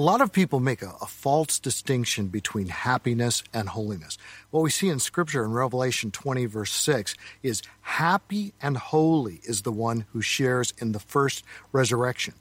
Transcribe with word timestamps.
A 0.00 0.08
lot 0.10 0.22
of 0.22 0.32
people 0.32 0.60
make 0.60 0.80
a, 0.80 0.94
a, 1.02 1.06
false 1.06 1.58
distinction 1.58 2.28
between 2.28 2.68
happiness 2.68 3.44
and 3.52 3.68
holiness. 3.68 4.16
What 4.50 4.62
we 4.62 4.70
see 4.70 4.88
in 4.88 4.98
Scripture 4.98 5.44
in 5.44 5.52
Revelation 5.52 6.10
20, 6.10 6.46
verse 6.46 6.72
6, 6.72 7.14
is 7.42 7.60
happy 7.82 8.54
and 8.62 8.78
holy 8.78 9.42
is 9.44 9.60
the 9.60 9.70
one 9.70 10.06
who 10.12 10.22
shares 10.22 10.72
in 10.78 10.92
the 10.92 11.00
first 11.00 11.44
resurrection. 11.70 12.32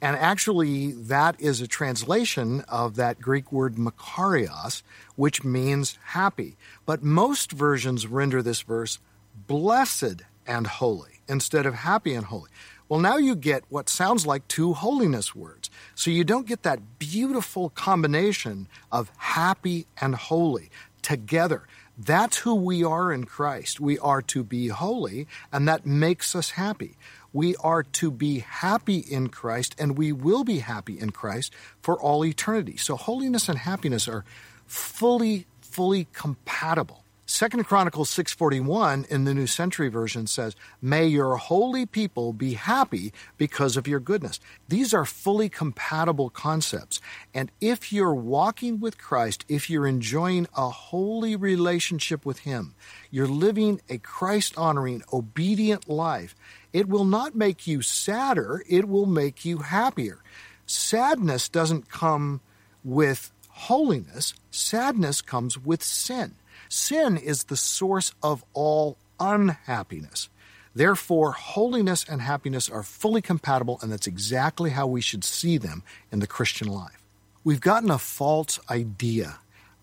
And 0.00 0.14
actually, 0.14 0.92
that 0.92 1.40
is 1.40 1.60
a 1.60 1.66
translation 1.66 2.60
of 2.68 2.94
that 2.94 3.20
Greek 3.20 3.50
word 3.50 3.74
makarios, 3.74 4.82
which 5.16 5.42
means 5.42 5.98
happy. 6.04 6.56
But 6.86 7.02
most 7.02 7.50
versions 7.50 8.06
render 8.06 8.44
this 8.44 8.60
verse 8.60 9.00
blessed 9.34 10.22
and 10.46 10.68
holy 10.68 11.18
instead 11.28 11.66
of 11.66 11.74
happy 11.74 12.14
and 12.14 12.26
holy. 12.26 12.50
Well, 12.88 13.00
now 13.00 13.18
you 13.18 13.36
get 13.36 13.64
what 13.68 13.90
sounds 13.90 14.26
like 14.26 14.48
two 14.48 14.72
holiness 14.72 15.34
words. 15.34 15.68
So 15.94 16.10
you 16.10 16.24
don't 16.24 16.46
get 16.46 16.62
that 16.62 16.98
beautiful 16.98 17.68
combination 17.70 18.66
of 18.90 19.12
happy 19.18 19.86
and 20.00 20.14
holy 20.14 20.70
together. 21.02 21.66
That's 21.98 22.38
who 22.38 22.54
we 22.54 22.84
are 22.84 23.12
in 23.12 23.24
Christ. 23.24 23.80
We 23.80 23.98
are 23.98 24.22
to 24.22 24.44
be 24.44 24.68
holy, 24.68 25.26
and 25.52 25.68
that 25.68 25.84
makes 25.84 26.34
us 26.34 26.50
happy. 26.50 26.96
We 27.32 27.56
are 27.56 27.82
to 27.82 28.10
be 28.10 28.38
happy 28.38 28.98
in 28.98 29.28
Christ, 29.28 29.74
and 29.78 29.98
we 29.98 30.12
will 30.12 30.44
be 30.44 30.60
happy 30.60 30.98
in 30.98 31.10
Christ 31.10 31.52
for 31.82 32.00
all 32.00 32.24
eternity. 32.24 32.76
So 32.76 32.96
holiness 32.96 33.48
and 33.48 33.58
happiness 33.58 34.08
are 34.08 34.24
fully, 34.64 35.46
fully 35.60 36.06
compatible. 36.12 37.04
Second 37.30 37.64
Chronicles 37.64 38.08
6:41 38.08 39.04
in 39.10 39.24
the 39.24 39.34
New 39.34 39.46
Century 39.46 39.90
version 39.90 40.26
says, 40.26 40.56
"May 40.80 41.06
your 41.06 41.36
holy 41.36 41.84
people 41.84 42.32
be 42.32 42.54
happy 42.54 43.12
because 43.36 43.76
of 43.76 43.86
your 43.86 44.00
goodness." 44.00 44.40
These 44.66 44.94
are 44.94 45.04
fully 45.04 45.50
compatible 45.50 46.30
concepts. 46.30 47.02
And 47.34 47.52
if 47.60 47.92
you're 47.92 48.14
walking 48.14 48.80
with 48.80 48.96
Christ, 48.96 49.44
if 49.46 49.68
you're 49.68 49.86
enjoying 49.86 50.48
a 50.56 50.70
holy 50.70 51.36
relationship 51.36 52.24
with 52.24 52.38
him, 52.40 52.74
you're 53.10 53.28
living 53.28 53.82
a 53.90 53.98
Christ-honoring, 53.98 55.02
obedient 55.12 55.86
life, 55.86 56.34
it 56.72 56.88
will 56.88 57.04
not 57.04 57.34
make 57.34 57.66
you 57.66 57.82
sadder, 57.82 58.64
it 58.66 58.88
will 58.88 59.06
make 59.06 59.44
you 59.44 59.58
happier. 59.58 60.22
Sadness 60.64 61.50
doesn't 61.50 61.90
come 61.90 62.40
with 62.82 63.30
holiness, 63.50 64.32
sadness 64.50 65.20
comes 65.20 65.58
with 65.58 65.82
sin. 65.82 66.34
Sin 66.68 67.16
is 67.16 67.44
the 67.44 67.56
source 67.56 68.12
of 68.22 68.44
all 68.52 68.96
unhappiness. 69.18 70.28
Therefore, 70.74 71.32
holiness 71.32 72.04
and 72.08 72.20
happiness 72.20 72.68
are 72.68 72.82
fully 72.82 73.22
compatible, 73.22 73.78
and 73.82 73.90
that's 73.90 74.06
exactly 74.06 74.70
how 74.70 74.86
we 74.86 75.00
should 75.00 75.24
see 75.24 75.58
them 75.58 75.82
in 76.12 76.20
the 76.20 76.26
Christian 76.26 76.68
life. 76.68 77.02
We've 77.42 77.60
gotten 77.60 77.90
a 77.90 77.98
false 77.98 78.60
idea 78.70 79.38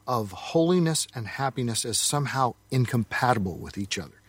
of 0.07 0.31
holiness 0.31 1.07
and 1.15 1.27
happiness 1.27 1.83
as 1.83 1.97
somehow 1.97 2.55
incompatible 2.71 3.57
with 3.57 3.77
each 3.77 3.97
other. 3.97 4.21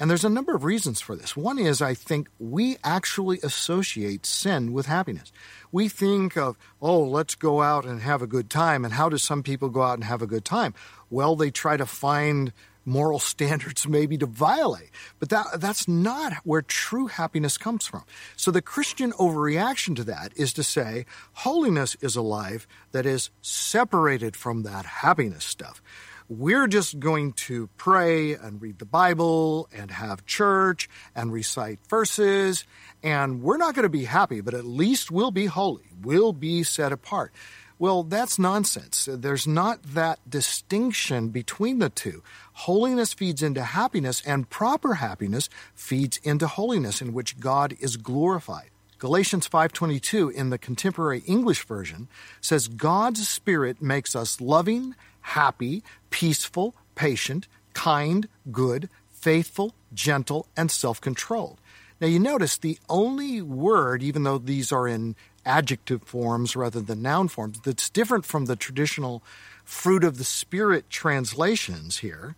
And 0.00 0.08
there's 0.08 0.24
a 0.24 0.30
number 0.30 0.54
of 0.54 0.64
reasons 0.64 1.00
for 1.00 1.16
this. 1.16 1.36
One 1.36 1.58
is 1.58 1.82
I 1.82 1.94
think 1.94 2.28
we 2.38 2.76
actually 2.84 3.40
associate 3.42 4.24
sin 4.24 4.72
with 4.72 4.86
happiness. 4.86 5.32
We 5.72 5.88
think 5.88 6.36
of, 6.36 6.56
oh, 6.80 7.02
let's 7.02 7.34
go 7.34 7.62
out 7.62 7.84
and 7.84 8.00
have 8.02 8.22
a 8.22 8.26
good 8.26 8.48
time. 8.48 8.84
And 8.84 8.94
how 8.94 9.08
do 9.08 9.18
some 9.18 9.42
people 9.42 9.70
go 9.70 9.82
out 9.82 9.94
and 9.94 10.04
have 10.04 10.22
a 10.22 10.26
good 10.26 10.44
time? 10.44 10.74
Well, 11.10 11.34
they 11.34 11.50
try 11.50 11.76
to 11.76 11.86
find 11.86 12.52
moral 12.84 13.18
standards 13.18 13.88
maybe 13.88 14.16
to 14.18 14.26
violate. 14.26 14.90
But 15.18 15.30
that, 15.30 15.46
that's 15.60 15.88
not 15.88 16.34
where 16.44 16.62
true 16.62 17.08
happiness 17.08 17.58
comes 17.58 17.86
from. 17.86 18.04
So 18.36 18.52
the 18.52 18.62
Christian 18.62 19.12
overreaction 19.12 19.96
to 19.96 20.04
that 20.04 20.32
is 20.36 20.52
to 20.54 20.62
say 20.62 21.06
holiness 21.32 21.96
is 22.00 22.14
a 22.14 22.22
life 22.22 22.68
that 22.92 23.04
is 23.04 23.30
separated 23.42 24.36
from 24.36 24.62
that 24.62 24.86
happiness 24.86 25.44
stuff 25.44 25.82
we're 26.28 26.66
just 26.66 26.98
going 27.00 27.32
to 27.32 27.68
pray 27.76 28.34
and 28.34 28.60
read 28.60 28.78
the 28.78 28.84
Bible 28.84 29.68
and 29.72 29.90
have 29.90 30.26
church 30.26 30.88
and 31.14 31.32
recite 31.32 31.78
verses, 31.88 32.64
and 33.02 33.42
we're 33.42 33.56
not 33.56 33.74
going 33.74 33.84
to 33.84 33.88
be 33.88 34.04
happy, 34.04 34.40
but 34.40 34.54
at 34.54 34.64
least 34.64 35.10
we'll 35.10 35.30
be 35.30 35.46
holy. 35.46 35.84
We'll 36.02 36.32
be 36.34 36.62
set 36.62 36.92
apart. 36.92 37.32
Well, 37.78 38.02
that's 38.02 38.38
nonsense. 38.38 39.08
There's 39.10 39.46
not 39.46 39.82
that 39.94 40.18
distinction 40.28 41.28
between 41.28 41.78
the 41.78 41.88
two. 41.88 42.22
Holiness 42.52 43.12
feeds 43.12 43.42
into 43.42 43.62
happiness, 43.62 44.20
and 44.26 44.50
proper 44.50 44.94
happiness 44.94 45.48
feeds 45.74 46.18
into 46.24 46.46
holiness, 46.48 47.00
in 47.00 47.12
which 47.12 47.38
God 47.38 47.74
is 47.78 47.96
glorified. 47.96 48.70
Galatians 48.98 49.46
5:22 49.46 50.28
in 50.28 50.50
the 50.50 50.58
contemporary 50.58 51.20
English 51.20 51.64
version 51.64 52.08
says 52.40 52.66
God's 52.66 53.28
spirit 53.28 53.80
makes 53.80 54.16
us 54.16 54.40
loving, 54.40 54.96
happy, 55.28 55.82
peaceful, 56.10 56.74
patient, 56.94 57.46
kind, 57.74 58.28
good, 58.50 58.88
faithful, 59.10 59.74
gentle, 59.92 60.46
and 60.56 60.70
self 60.70 61.00
controlled. 61.00 61.60
Now, 62.00 62.06
you 62.06 62.18
notice 62.18 62.56
the 62.56 62.78
only 62.88 63.42
word, 63.42 64.02
even 64.02 64.22
though 64.22 64.38
these 64.38 64.72
are 64.72 64.86
in 64.86 65.16
adjective 65.44 66.02
forms 66.02 66.54
rather 66.54 66.80
than 66.80 67.02
noun 67.02 67.28
forms, 67.28 67.60
that's 67.60 67.90
different 67.90 68.24
from 68.24 68.46
the 68.46 68.56
traditional 68.56 69.22
fruit 69.64 70.04
of 70.04 70.16
the 70.16 70.24
Spirit 70.24 70.88
translations 70.88 71.98
here 71.98 72.34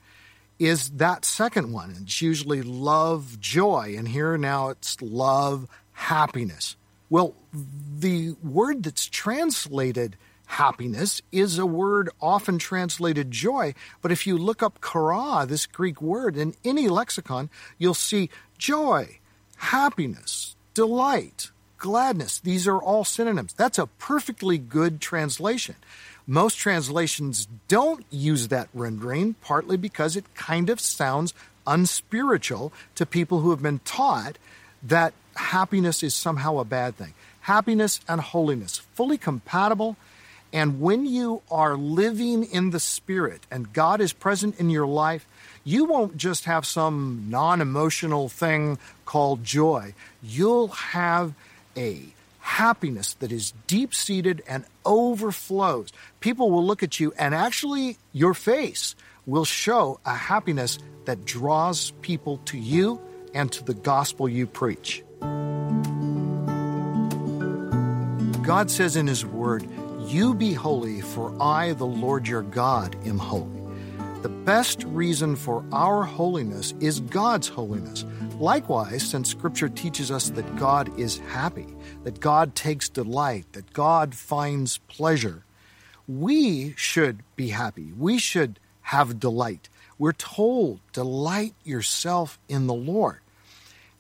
is 0.59 0.91
that 0.91 1.25
second 1.25 1.73
one. 1.73 1.97
It's 2.03 2.21
usually 2.21 2.63
love, 2.63 3.41
joy, 3.41 3.95
and 3.97 4.09
here 4.09 4.37
now 4.37 4.69
it's 4.69 5.01
love, 5.01 5.67
happiness. 5.93 6.77
Well, 7.09 7.35
the 7.99 8.37
word 8.43 8.83
that's 8.83 9.07
translated 9.07 10.17
happiness 10.51 11.23
is 11.31 11.59
a 11.59 11.65
word 11.65 12.11
often 12.21 12.59
translated 12.59 13.31
joy, 13.31 13.73
but 14.03 14.11
if 14.11 14.27
you 14.27 14.37
look 14.37 14.63
up 14.63 14.81
chara, 14.83 15.47
this 15.47 15.65
Greek 15.65 16.03
word, 16.03 16.37
in 16.37 16.55
any 16.65 16.89
lexicon, 16.89 17.49
you'll 17.79 17.95
see 17.95 18.29
joy, 18.59 19.19
happiness, 19.57 20.57
delight, 20.75 21.51
gladness. 21.79 22.41
These 22.41 22.67
are 22.67 22.79
all 22.79 23.05
synonyms. 23.05 23.53
That's 23.53 23.79
a 23.79 23.87
perfectly 23.87 24.59
good 24.59 25.01
translation. 25.01 25.77
Most 26.27 26.57
translations 26.57 27.47
don't 27.69 28.05
use 28.11 28.49
that 28.49 28.69
rendering, 28.75 29.37
partly 29.41 29.77
because 29.77 30.17
it 30.17 30.35
kind 30.35 30.69
of 30.69 30.81
sounds 30.81 31.33
unspiritual 31.65 32.73
to 32.97 33.07
people 33.07 33.41
who 33.41 33.51
have 33.51 33.63
been 33.63 33.81
taught 33.85 34.37
that 34.83 35.15
happiness 35.37 36.03
is 36.03 36.15
somehow 36.15 36.59
a 36.59 36.65
bad 36.65 36.97
thing. 36.97 37.15
Happiness 37.43 38.01
and 38.09 38.21
holiness, 38.21 38.79
fully 38.95 39.17
compatible 39.17 39.97
and 40.53 40.81
when 40.81 41.07
you 41.07 41.43
are 41.51 41.77
living 41.77 42.45
in 42.45 42.71
the 42.71 42.81
Spirit 42.81 43.47
and 43.51 43.73
God 43.73 44.01
is 44.01 44.13
present 44.13 44.59
in 44.59 44.69
your 44.71 44.87
life, 44.87 45.27
you 45.63 45.85
won't 45.85 46.17
just 46.17 46.45
have 46.47 46.67
some 46.67 47.27
non 47.29 47.61
emotional 47.61 48.29
thing 48.29 48.79
called 49.05 49.45
joy. 49.45 49.95
You'll 50.23 50.69
have 50.69 51.35
a 51.77 52.03
happiness 52.41 53.15
that 53.15 53.31
is 53.31 53.53
deep 53.67 53.95
seated 53.95 54.43
and 54.49 54.65
overflows. 54.85 55.93
People 56.19 56.51
will 56.51 56.65
look 56.65 56.83
at 56.83 56.99
you, 56.99 57.13
and 57.17 57.35
actually, 57.35 57.97
your 58.13 58.35
face 58.35 58.97
will 59.27 59.45
show 59.45 60.01
a 60.05 60.15
happiness 60.15 60.79
that 61.05 61.25
draws 61.25 61.93
people 62.03 62.39
to 62.47 62.59
you 62.59 63.01
and 63.35 63.53
to 63.53 63.63
the 63.63 63.75
gospel 63.75 64.29
you 64.29 64.47
preach. 64.47 65.05
God 68.43 68.69
says 68.71 68.97
in 68.97 69.07
His 69.07 69.25
Word, 69.25 69.65
you 70.11 70.35
be 70.35 70.53
holy, 70.53 71.01
for 71.01 71.35
I, 71.41 71.73
the 71.75 71.87
Lord 71.87 72.27
your 72.27 72.43
God, 72.43 72.97
am 73.07 73.19
holy. 73.19 73.61
The 74.23 74.29
best 74.29 74.83
reason 74.85 75.37
for 75.37 75.65
our 75.73 76.03
holiness 76.03 76.75
is 76.81 77.01
God's 77.01 77.49
holiness. 77.49 78.05
Likewise, 78.39 79.09
since 79.09 79.31
Scripture 79.31 79.69
teaches 79.69 80.11
us 80.11 80.31
that 80.31 80.57
God 80.57 80.99
is 80.99 81.19
happy, 81.19 81.67
that 82.05 82.21
God 82.21 82.55
takes 82.55 82.89
delight, 82.89 83.47
that 83.53 83.73
God 83.73 84.15
finds 84.15 84.79
pleasure, 84.89 85.45
we 86.09 86.75
should 86.77 87.23
be 87.37 87.49
happy. 87.51 87.93
We 87.97 88.19
should 88.19 88.59
have 88.83 89.21
delight. 89.21 89.69
We're 89.97 90.13
told, 90.13 90.81
delight 90.93 91.55
yourself 91.63 92.39
in 92.49 92.67
the 92.67 92.75
Lord. 92.75 93.21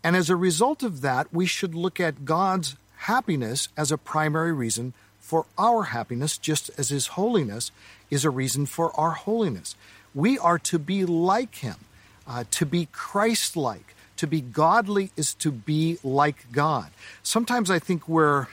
And 0.02 0.16
as 0.16 0.28
a 0.28 0.36
result 0.36 0.82
of 0.82 1.02
that, 1.02 1.32
we 1.32 1.46
should 1.46 1.74
look 1.74 2.00
at 2.00 2.24
God's 2.24 2.76
happiness 2.96 3.68
as 3.76 3.92
a 3.92 3.98
primary 3.98 4.52
reason 4.52 4.92
for 5.30 5.46
our 5.56 5.84
happiness, 5.84 6.36
just 6.36 6.72
as 6.76 6.88
His 6.88 7.06
holiness 7.06 7.70
is 8.10 8.24
a 8.24 8.30
reason 8.30 8.66
for 8.66 8.90
our 8.98 9.12
holiness. 9.12 9.76
We 10.12 10.40
are 10.40 10.58
to 10.58 10.76
be 10.76 11.06
like 11.06 11.54
Him, 11.54 11.76
uh, 12.26 12.42
to 12.50 12.66
be 12.66 12.88
Christ 12.90 13.56
like. 13.56 13.94
To 14.16 14.26
be 14.26 14.40
godly 14.40 15.12
is 15.16 15.32
to 15.34 15.52
be 15.52 15.98
like 16.02 16.50
God. 16.50 16.90
Sometimes 17.22 17.70
I 17.70 17.78
think 17.78 18.08
we're 18.08 18.48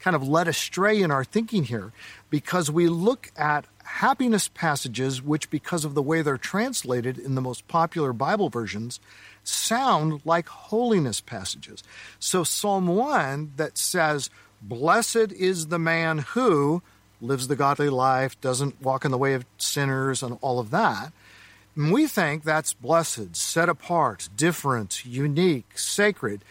kind 0.00 0.16
of 0.16 0.26
led 0.26 0.48
astray 0.48 1.02
in 1.02 1.10
our 1.10 1.24
thinking 1.24 1.64
here 1.64 1.92
because 2.30 2.70
we 2.70 2.88
look 2.88 3.30
at 3.36 3.66
happiness 3.84 4.48
passages, 4.48 5.20
which, 5.20 5.50
because 5.50 5.84
of 5.84 5.92
the 5.92 6.02
way 6.02 6.22
they're 6.22 6.38
translated 6.38 7.18
in 7.18 7.34
the 7.34 7.42
most 7.42 7.68
popular 7.68 8.14
Bible 8.14 8.48
versions, 8.48 8.98
sound 9.44 10.22
like 10.24 10.48
holiness 10.48 11.20
passages. 11.20 11.82
So, 12.18 12.44
Psalm 12.44 12.86
1 12.86 13.52
that 13.56 13.76
says, 13.76 14.30
Blessed 14.66 15.30
is 15.32 15.66
the 15.66 15.78
man 15.78 16.18
who 16.18 16.82
lives 17.20 17.48
the 17.48 17.56
godly 17.56 17.90
life, 17.90 18.40
doesn't 18.40 18.80
walk 18.80 19.04
in 19.04 19.10
the 19.10 19.18
way 19.18 19.34
of 19.34 19.44
sinners, 19.58 20.22
and 20.22 20.38
all 20.40 20.58
of 20.58 20.70
that. 20.70 21.12
And 21.76 21.92
we 21.92 22.06
think 22.06 22.44
that's 22.44 22.72
blessed, 22.72 23.36
set 23.36 23.68
apart, 23.68 24.30
different, 24.34 25.04
unique, 25.04 25.76
sacred. 25.78 26.42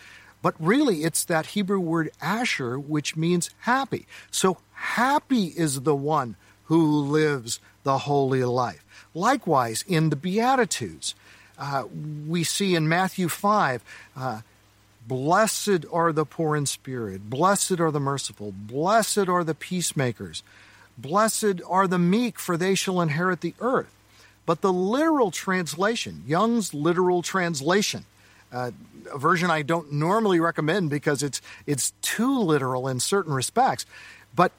But 0.44 0.54
really, 0.60 1.04
it's 1.04 1.24
that 1.26 1.48
Hebrew 1.48 1.80
word 1.80 2.12
asher, 2.22 2.78
which 2.78 3.16
means 3.16 3.50
happy. 3.62 4.06
So 4.30 4.58
happy 4.74 5.46
is 5.46 5.82
the 5.82 5.96
one 5.96 6.36
who 6.66 6.86
lives 6.86 7.60
the 7.82 7.98
holy 8.00 8.44
life. 8.44 8.86
Likewise, 9.16 9.84
in 9.88 10.12
the 10.12 10.16
Beatitudes, 10.16 11.16
uh, 11.58 11.86
we 12.28 12.44
see 12.44 12.76
in 12.76 12.88
Matthew 12.88 13.28
5, 13.28 13.84
uh, 14.16 14.42
Blessed 15.08 15.86
are 15.92 16.14
the 16.14 16.26
poor 16.26 16.56
in 16.56 16.66
spirit, 16.66 17.30
blessed 17.30 17.80
are 17.80 17.92
the 17.92 18.00
merciful, 18.00 18.54
blessed 18.54 19.28
are 19.28 19.44
the 19.44 19.54
peacemakers, 19.54 20.44
blessed 20.98 21.62
are 21.68 21.88
the 21.88 22.00
meek, 22.00 22.40
for 22.40 22.56
they 22.56 22.74
shall 22.74 23.02
inherit 23.02 23.42
the 23.42 23.54
earth. 23.60 23.94
But 24.46 24.62
the 24.62 24.74
literal 24.74 25.32
translation, 25.32 26.24
Young's 26.26 26.74
literal 26.74 27.22
translation, 27.22 28.06
uh, 28.52 28.72
a 29.12 29.18
version 29.18 29.50
I 29.50 29.62
don't 29.62 29.92
normally 29.92 30.40
recommend 30.40 30.90
because 30.90 31.24
it's 31.24 31.42
it's 31.66 31.92
too 32.02 32.40
literal 32.40 32.88
in 32.88 33.00
certain 33.00 33.34
respects, 33.34 33.86
but 34.36 34.52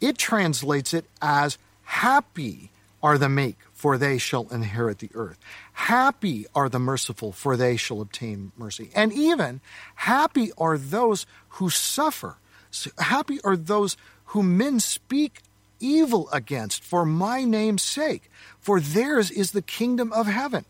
it 0.00 0.16
translates 0.16 0.94
it 0.94 1.04
as 1.20 1.58
happy 1.84 2.70
are 3.02 3.18
the 3.18 3.28
meek, 3.28 3.56
for 3.78 3.96
they 3.96 4.18
shall 4.18 4.48
inherit 4.48 4.98
the 4.98 5.10
earth. 5.14 5.38
Happy 5.72 6.44
are 6.52 6.68
the 6.68 6.80
merciful, 6.80 7.30
for 7.30 7.56
they 7.56 7.76
shall 7.76 8.00
obtain 8.00 8.50
mercy. 8.56 8.90
And 8.92 9.12
even 9.12 9.60
happy 9.94 10.50
are 10.58 10.76
those 10.76 11.26
who 11.50 11.70
suffer. 11.70 12.38
Happy 12.98 13.38
are 13.44 13.56
those 13.56 13.96
whom 14.26 14.58
men 14.58 14.80
speak 14.80 15.42
evil 15.78 16.28
against 16.32 16.82
for 16.82 17.06
my 17.06 17.44
name's 17.44 17.82
sake, 17.82 18.28
for 18.58 18.80
theirs 18.80 19.30
is 19.30 19.52
the 19.52 19.62
kingdom 19.62 20.12
of 20.12 20.26
heaven. 20.26 20.64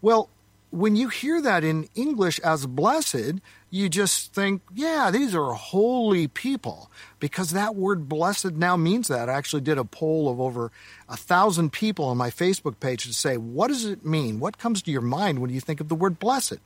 Well, 0.00 0.30
when 0.70 0.96
you 0.96 1.08
hear 1.08 1.40
that 1.40 1.64
in 1.64 1.88
English 1.94 2.38
as 2.40 2.66
blessed, 2.66 3.40
you 3.70 3.88
just 3.88 4.34
think, 4.34 4.62
yeah, 4.74 5.10
these 5.10 5.34
are 5.34 5.52
holy 5.52 6.28
people, 6.28 6.90
because 7.20 7.50
that 7.52 7.74
word 7.74 8.08
blessed 8.08 8.52
now 8.52 8.76
means 8.76 9.08
that. 9.08 9.28
I 9.28 9.34
actually 9.34 9.62
did 9.62 9.78
a 9.78 9.84
poll 9.84 10.28
of 10.28 10.40
over 10.40 10.70
a 11.08 11.16
thousand 11.16 11.72
people 11.72 12.06
on 12.06 12.16
my 12.16 12.30
Facebook 12.30 12.80
page 12.80 13.04
to 13.04 13.12
say, 13.12 13.36
what 13.36 13.68
does 13.68 13.84
it 13.84 14.04
mean? 14.04 14.40
What 14.40 14.58
comes 14.58 14.82
to 14.82 14.90
your 14.90 15.00
mind 15.00 15.40
when 15.40 15.50
you 15.50 15.60
think 15.60 15.80
of 15.80 15.88
the 15.88 15.94
word 15.94 16.18
blessed? 16.18 16.60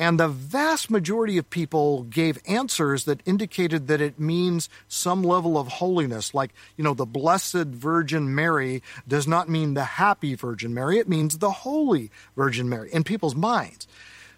And 0.00 0.18
the 0.18 0.28
vast 0.28 0.90
majority 0.90 1.36
of 1.36 1.50
people 1.50 2.04
gave 2.04 2.38
answers 2.48 3.04
that 3.04 3.20
indicated 3.26 3.86
that 3.88 4.00
it 4.00 4.18
means 4.18 4.70
some 4.88 5.22
level 5.22 5.58
of 5.58 5.68
holiness. 5.68 6.32
Like, 6.32 6.54
you 6.78 6.82
know, 6.82 6.94
the 6.94 7.04
Blessed 7.04 7.66
Virgin 7.66 8.34
Mary 8.34 8.82
does 9.06 9.28
not 9.28 9.50
mean 9.50 9.74
the 9.74 9.84
Happy 9.84 10.34
Virgin 10.34 10.72
Mary, 10.72 10.98
it 10.98 11.08
means 11.08 11.36
the 11.36 11.50
Holy 11.50 12.10
Virgin 12.34 12.66
Mary 12.66 12.88
in 12.90 13.04
people's 13.04 13.34
minds. 13.34 13.86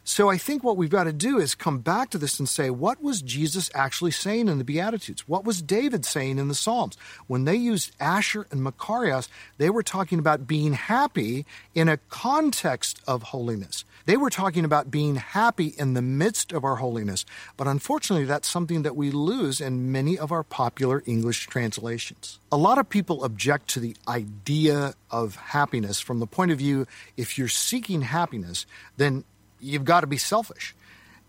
So 0.02 0.28
I 0.28 0.36
think 0.36 0.64
what 0.64 0.76
we've 0.76 0.90
got 0.90 1.04
to 1.04 1.12
do 1.12 1.38
is 1.38 1.54
come 1.54 1.78
back 1.78 2.10
to 2.10 2.18
this 2.18 2.40
and 2.40 2.48
say, 2.48 2.68
what 2.68 3.00
was 3.00 3.22
Jesus 3.22 3.70
actually 3.72 4.10
saying 4.10 4.48
in 4.48 4.58
the 4.58 4.64
Beatitudes? 4.64 5.28
What 5.28 5.44
was 5.44 5.62
David 5.62 6.04
saying 6.04 6.40
in 6.40 6.48
the 6.48 6.56
Psalms? 6.56 6.96
When 7.28 7.44
they 7.44 7.54
used 7.54 7.94
Asher 8.00 8.48
and 8.50 8.66
Makarios, 8.66 9.28
they 9.58 9.70
were 9.70 9.84
talking 9.84 10.18
about 10.18 10.48
being 10.48 10.72
happy 10.72 11.46
in 11.72 11.88
a 11.88 11.98
context 12.08 13.00
of 13.06 13.22
holiness. 13.22 13.84
They 14.04 14.16
were 14.16 14.30
talking 14.30 14.64
about 14.64 14.90
being 14.90 15.16
happy 15.16 15.74
in 15.78 15.94
the 15.94 16.02
midst 16.02 16.52
of 16.52 16.64
our 16.64 16.76
holiness. 16.76 17.24
But 17.56 17.66
unfortunately, 17.66 18.24
that's 18.24 18.48
something 18.48 18.82
that 18.82 18.96
we 18.96 19.10
lose 19.10 19.60
in 19.60 19.92
many 19.92 20.18
of 20.18 20.32
our 20.32 20.42
popular 20.42 21.02
English 21.06 21.46
translations. 21.46 22.38
A 22.50 22.56
lot 22.56 22.78
of 22.78 22.88
people 22.88 23.24
object 23.24 23.68
to 23.70 23.80
the 23.80 23.96
idea 24.08 24.94
of 25.10 25.36
happiness 25.36 26.00
from 26.00 26.18
the 26.18 26.26
point 26.26 26.50
of 26.50 26.58
view 26.58 26.86
if 27.16 27.38
you're 27.38 27.48
seeking 27.48 28.02
happiness, 28.02 28.66
then 28.96 29.24
you've 29.60 29.84
got 29.84 30.00
to 30.00 30.06
be 30.06 30.18
selfish. 30.18 30.74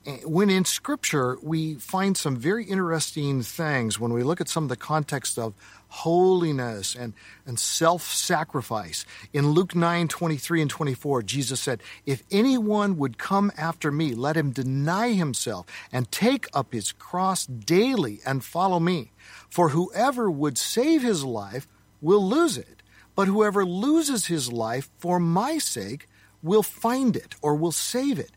Eh, 0.06 0.18
when 0.26 0.50
in 0.50 0.66
Scripture, 0.66 1.38
we 1.42 1.76
find 1.76 2.18
some 2.18 2.36
very 2.36 2.66
interesting 2.66 3.42
things 3.42 4.00
when 4.00 4.12
we 4.12 4.24
look 4.24 4.42
at 4.42 4.50
some 4.50 4.64
of 4.64 4.70
the 4.70 4.76
context 4.76 5.40
of 5.40 5.54
holiness 5.94 6.96
and, 6.96 7.14
and 7.46 7.60
self 7.60 8.02
sacrifice. 8.02 9.06
In 9.32 9.52
Luke 9.52 9.76
9 9.76 10.08
23 10.08 10.62
and 10.62 10.70
24, 10.70 11.22
Jesus 11.22 11.60
said, 11.60 11.84
If 12.06 12.24
anyone 12.32 12.98
would 12.98 13.20
come 13.20 13.52
after 13.58 13.92
me, 13.92 14.16
let 14.16 14.36
him 14.36 14.52
deny 14.52 15.14
himself 15.14 15.68
and 15.92 16.12
take 16.12 16.48
up 16.54 16.74
his 16.74 16.92
cross 16.92 17.46
daily 17.46 18.22
and 18.26 18.44
follow 18.44 18.80
me. 18.80 19.12
For 19.50 19.70
whoever 19.70 20.32
would 20.32 20.58
save 20.58 21.04
his 21.04 21.24
life 21.24 21.68
will 22.02 22.28
lose 22.28 22.58
it, 22.58 22.82
but 23.16 23.28
whoever 23.28 23.64
loses 23.64 24.26
his 24.26 24.52
life 24.52 24.90
for 24.98 25.20
my 25.20 25.60
sake 25.60 26.10
will 26.42 26.64
find 26.64 27.16
it 27.16 27.36
or 27.42 27.56
will 27.56 27.72
save 27.72 28.18
it. 28.18 28.32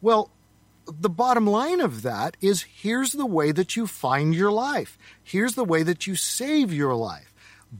Well, 0.00 0.30
the 1.00 1.10
bottom 1.10 1.46
line 1.46 1.80
of 1.80 2.02
that 2.02 2.36
is 2.40 2.62
here's 2.62 3.12
the 3.12 3.26
way 3.26 3.52
that 3.52 3.76
you 3.76 3.86
find 3.86 4.34
your 4.34 4.52
life. 4.52 4.98
Here's 5.22 5.54
the 5.54 5.64
way 5.64 5.82
that 5.82 6.06
you 6.06 6.14
save 6.14 6.72
your 6.72 6.94
life 6.94 7.32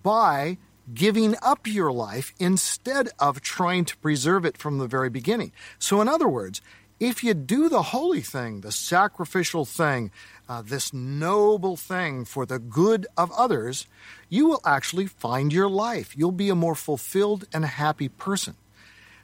by 0.02 0.58
giving 0.92 1.36
up 1.42 1.66
your 1.66 1.92
life 1.92 2.32
instead 2.38 3.08
of 3.18 3.40
trying 3.40 3.84
to 3.84 3.96
preserve 3.98 4.44
it 4.44 4.56
from 4.56 4.78
the 4.78 4.86
very 4.86 5.10
beginning. 5.10 5.52
So, 5.78 6.00
in 6.00 6.08
other 6.08 6.28
words, 6.28 6.60
if 7.00 7.24
you 7.24 7.34
do 7.34 7.68
the 7.68 7.82
holy 7.82 8.20
thing, 8.20 8.60
the 8.60 8.70
sacrificial 8.70 9.64
thing, 9.64 10.12
uh, 10.48 10.62
this 10.62 10.92
noble 10.92 11.76
thing 11.76 12.24
for 12.24 12.46
the 12.46 12.58
good 12.58 13.06
of 13.16 13.32
others, 13.32 13.86
you 14.28 14.46
will 14.46 14.60
actually 14.64 15.06
find 15.06 15.52
your 15.52 15.68
life. 15.68 16.16
You'll 16.16 16.30
be 16.30 16.48
a 16.48 16.54
more 16.54 16.74
fulfilled 16.74 17.44
and 17.52 17.64
happy 17.64 18.08
person. 18.08 18.54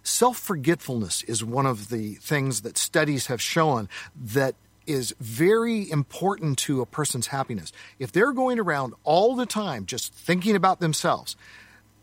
Self 0.09 0.39
forgetfulness 0.39 1.23
is 1.25 1.45
one 1.45 1.67
of 1.67 1.91
the 1.91 2.15
things 2.15 2.63
that 2.63 2.79
studies 2.79 3.27
have 3.27 3.43
shown 3.43 3.91
that 4.17 4.55
is 4.87 5.15
very 5.21 5.89
important 5.91 6.57
to 6.61 6.81
a 6.81 6.87
person's 6.87 7.27
happiness. 7.27 7.73
If 7.99 8.11
they're 8.11 8.33
going 8.33 8.59
around 8.59 8.95
all 9.05 9.37
the 9.37 9.45
time 9.45 9.85
just 9.85 10.15
thinking 10.15 10.57
about 10.57 10.81
themselves, 10.81 11.37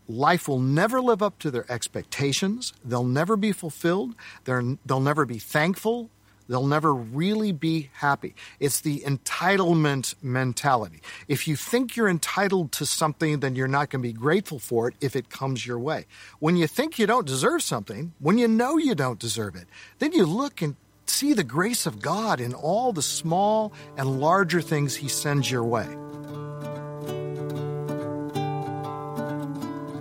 life 0.06 0.46
will 0.46 0.60
never 0.60 1.00
live 1.00 1.20
up 1.20 1.40
to 1.40 1.50
their 1.50 1.70
expectations. 1.70 2.72
They'll 2.84 3.02
never 3.02 3.36
be 3.36 3.50
fulfilled. 3.50 4.14
they 4.44 4.76
they'll 4.86 5.00
never 5.00 5.26
be 5.26 5.40
thankful. 5.40 6.08
They'll 6.48 6.66
never 6.66 6.94
really 6.94 7.52
be 7.52 7.90
happy. 7.94 8.34
It's 8.60 8.80
the 8.80 9.00
entitlement 9.00 10.14
mentality. 10.22 11.00
If 11.26 11.48
you 11.48 11.56
think 11.56 11.96
you're 11.96 12.08
entitled 12.08 12.72
to 12.72 12.86
something, 12.86 13.40
then 13.40 13.56
you're 13.56 13.68
not 13.68 13.90
going 13.90 14.02
to 14.02 14.08
be 14.08 14.12
grateful 14.12 14.58
for 14.58 14.88
it 14.88 14.94
if 15.00 15.16
it 15.16 15.28
comes 15.28 15.66
your 15.66 15.78
way. 15.78 16.06
When 16.38 16.56
you 16.56 16.66
think 16.66 16.98
you 16.98 17.06
don't 17.06 17.26
deserve 17.26 17.62
something, 17.62 18.12
when 18.20 18.38
you 18.38 18.46
know 18.46 18.78
you 18.78 18.94
don't 18.94 19.18
deserve 19.18 19.56
it, 19.56 19.66
then 19.98 20.12
you 20.12 20.24
look 20.24 20.62
and 20.62 20.76
see 21.06 21.32
the 21.32 21.44
grace 21.44 21.86
of 21.86 22.00
God 22.00 22.40
in 22.40 22.54
all 22.54 22.92
the 22.92 23.02
small 23.02 23.72
and 23.96 24.20
larger 24.20 24.60
things 24.60 24.94
He 24.94 25.08
sends 25.08 25.50
your 25.50 25.64
way. 25.64 25.86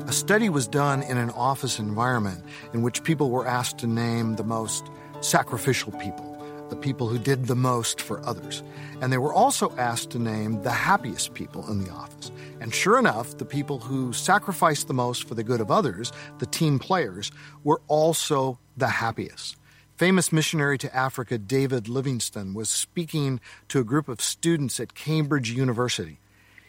A 0.07 0.13
study 0.13 0.49
was 0.49 0.67
done 0.67 1.01
in 1.01 1.17
an 1.17 1.31
office 1.31 1.79
environment 1.79 2.43
in 2.73 2.83
which 2.83 3.03
people 3.03 3.31
were 3.31 3.47
asked 3.47 3.79
to 3.79 3.87
name 3.87 4.35
the 4.35 4.43
most 4.43 4.89
sacrificial 5.21 5.91
people 5.93 6.34
the 6.69 6.75
people 6.75 7.07
who 7.07 7.19
did 7.19 7.45
the 7.45 7.55
most 7.55 8.01
for 8.01 8.25
others. 8.25 8.63
And 9.01 9.11
they 9.11 9.17
were 9.17 9.33
also 9.33 9.75
asked 9.77 10.11
to 10.11 10.19
name 10.19 10.61
the 10.61 10.71
happiest 10.71 11.33
people 11.33 11.69
in 11.69 11.83
the 11.83 11.91
office. 11.91 12.31
And 12.59 12.73
sure 12.73 12.97
enough, 12.97 13.37
the 13.37 13.45
people 13.45 13.79
who 13.79 14.13
sacrificed 14.13 14.87
the 14.87 14.93
most 14.93 15.27
for 15.27 15.35
the 15.35 15.43
good 15.43 15.61
of 15.61 15.71
others, 15.71 16.11
the 16.39 16.45
team 16.45 16.79
players, 16.79 17.31
were 17.63 17.81
also 17.87 18.59
the 18.77 18.87
happiest. 18.87 19.57
Famous 19.97 20.31
missionary 20.31 20.77
to 20.79 20.93
Africa 20.95 21.37
David 21.37 21.87
Livingstone 21.87 22.53
was 22.53 22.69
speaking 22.69 23.39
to 23.69 23.79
a 23.79 23.83
group 23.85 24.09
of 24.09 24.19
students 24.21 24.79
at 24.79 24.93
Cambridge 24.93 25.51
University 25.51 26.19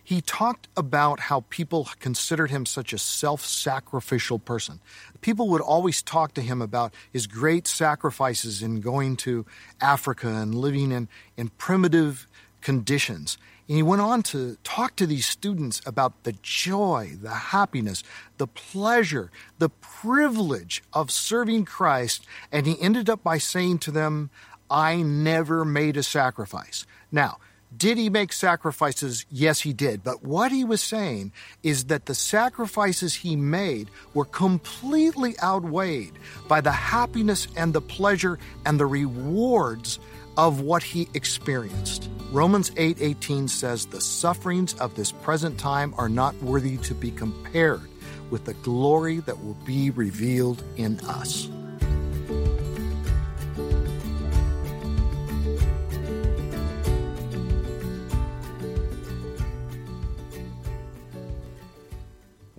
he 0.07 0.21
talked 0.21 0.69
about 0.77 1.19
how 1.19 1.41
people 1.51 1.89
considered 1.99 2.49
him 2.49 2.65
such 2.65 2.93
a 2.93 2.99
self 2.99 3.45
sacrificial 3.45 4.39
person. 4.39 4.81
People 5.21 5.49
would 5.49 5.61
always 5.61 6.01
talk 6.01 6.33
to 6.35 6.41
him 6.41 6.63
about 6.63 6.95
his 7.13 7.27
great 7.27 7.67
sacrifices 7.67 8.63
in 8.63 8.81
going 8.81 9.17
to 9.17 9.45
Africa 9.81 10.29
and 10.29 10.55
living 10.55 10.93
in, 10.93 11.09
in 11.37 11.49
primitive 11.49 12.29
conditions. 12.61 13.37
And 13.67 13.79
he 13.79 13.83
went 13.83 14.01
on 14.01 14.23
to 14.31 14.57
talk 14.63 14.95
to 14.95 15.09
these 15.09 15.27
students 15.27 15.83
about 15.85 16.23
the 16.23 16.37
joy, 16.41 17.15
the 17.21 17.35
happiness, 17.35 18.05
the 18.37 18.47
pleasure, 18.47 19.33
the 19.59 19.71
privilege 19.71 20.85
of 20.93 21.11
serving 21.11 21.65
Christ. 21.65 22.25
And 22.53 22.65
he 22.69 22.81
ended 22.81 23.11
up 23.11 23.25
by 23.25 23.39
saying 23.39 23.79
to 23.81 23.91
them, 23.91 24.31
I 24.71 25.03
never 25.03 25.65
made 25.65 25.97
a 25.97 26.05
sacrifice. 26.05 26.87
Now, 27.11 27.39
did 27.75 27.99
he 27.99 28.11
make 28.11 28.33
sacrifices? 28.33 29.27
Yes, 29.31 29.61
he 29.61 29.73
did. 29.73 30.05
But 30.05 30.25
what 30.25 30.53
he 30.53 30.65
was 30.65 30.81
saying 30.81 31.33
is 31.63 31.87
that 31.87 32.07
the 32.07 32.15
sacrifices 32.15 33.15
he 33.15 33.37
made 33.37 33.91
were 34.15 34.25
completely 34.25 35.39
outweighed 35.43 36.13
by 36.49 36.61
the 36.61 36.73
happiness 36.73 37.49
and 37.57 37.73
the 37.73 37.81
pleasure 37.81 38.39
and 38.65 38.79
the 38.79 38.87
rewards 38.87 39.99
of 40.37 40.61
what 40.61 40.83
he 40.83 41.09
experienced. 41.15 42.09
Romans 42.31 42.71
8:18 42.77 43.49
says 43.49 43.87
the 43.87 44.01
sufferings 44.01 44.75
of 44.75 44.95
this 44.95 45.13
present 45.13 45.59
time 45.59 45.95
are 45.97 46.09
not 46.09 46.35
worthy 46.43 46.77
to 46.79 46.95
be 46.95 47.11
compared 47.11 47.83
with 48.31 48.45
the 48.45 48.55
glory 48.55 49.21
that 49.21 49.43
will 49.43 49.57
be 49.65 49.91
revealed 49.91 50.63
in 50.77 50.99
us. 51.01 51.49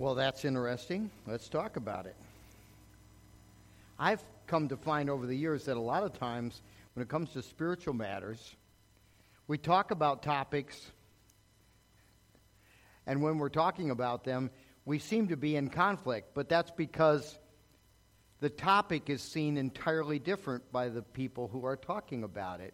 Well, 0.07 0.15
that's 0.15 0.45
interesting. 0.45 1.11
Let's 1.27 1.49
talk 1.49 1.75
about 1.75 2.05
it. 2.05 2.15
I've 3.99 4.23
come 4.47 4.69
to 4.69 4.77
find 4.77 5.09
over 5.09 5.25
the 5.25 5.35
years 5.35 5.65
that 5.65 5.75
a 5.75 5.81
lot 5.81 6.03
of 6.03 6.17
times 6.17 6.61
when 6.93 7.03
it 7.03 7.09
comes 7.09 7.31
to 7.31 7.41
spiritual 7.41 7.93
matters, 7.93 8.55
we 9.49 9.57
talk 9.57 9.91
about 9.91 10.23
topics, 10.23 10.81
and 13.05 13.21
when 13.21 13.37
we're 13.37 13.49
talking 13.49 13.89
about 13.89 14.23
them, 14.23 14.49
we 14.85 14.97
seem 14.97 15.27
to 15.27 15.35
be 15.35 15.57
in 15.57 15.69
conflict, 15.69 16.29
but 16.33 16.47
that's 16.47 16.71
because 16.71 17.37
the 18.39 18.49
topic 18.49 19.09
is 19.09 19.21
seen 19.21 19.57
entirely 19.57 20.19
different 20.19 20.71
by 20.71 20.87
the 20.87 21.01
people 21.01 21.49
who 21.49 21.65
are 21.65 21.75
talking 21.75 22.23
about 22.23 22.61
it. 22.61 22.73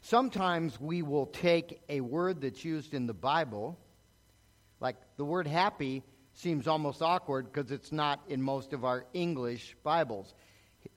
Sometimes 0.00 0.80
we 0.80 1.02
will 1.02 1.26
take 1.26 1.80
a 1.88 2.00
word 2.00 2.40
that's 2.40 2.64
used 2.64 2.92
in 2.92 3.06
the 3.06 3.14
Bible, 3.14 3.78
like 4.80 4.96
the 5.16 5.24
word 5.24 5.46
happy 5.46 6.02
seems 6.34 6.66
almost 6.66 7.00
awkward 7.00 7.50
because 7.50 7.70
it's 7.70 7.92
not 7.92 8.20
in 8.28 8.42
most 8.42 8.72
of 8.72 8.84
our 8.84 9.06
English 9.14 9.76
Bibles. 9.82 10.34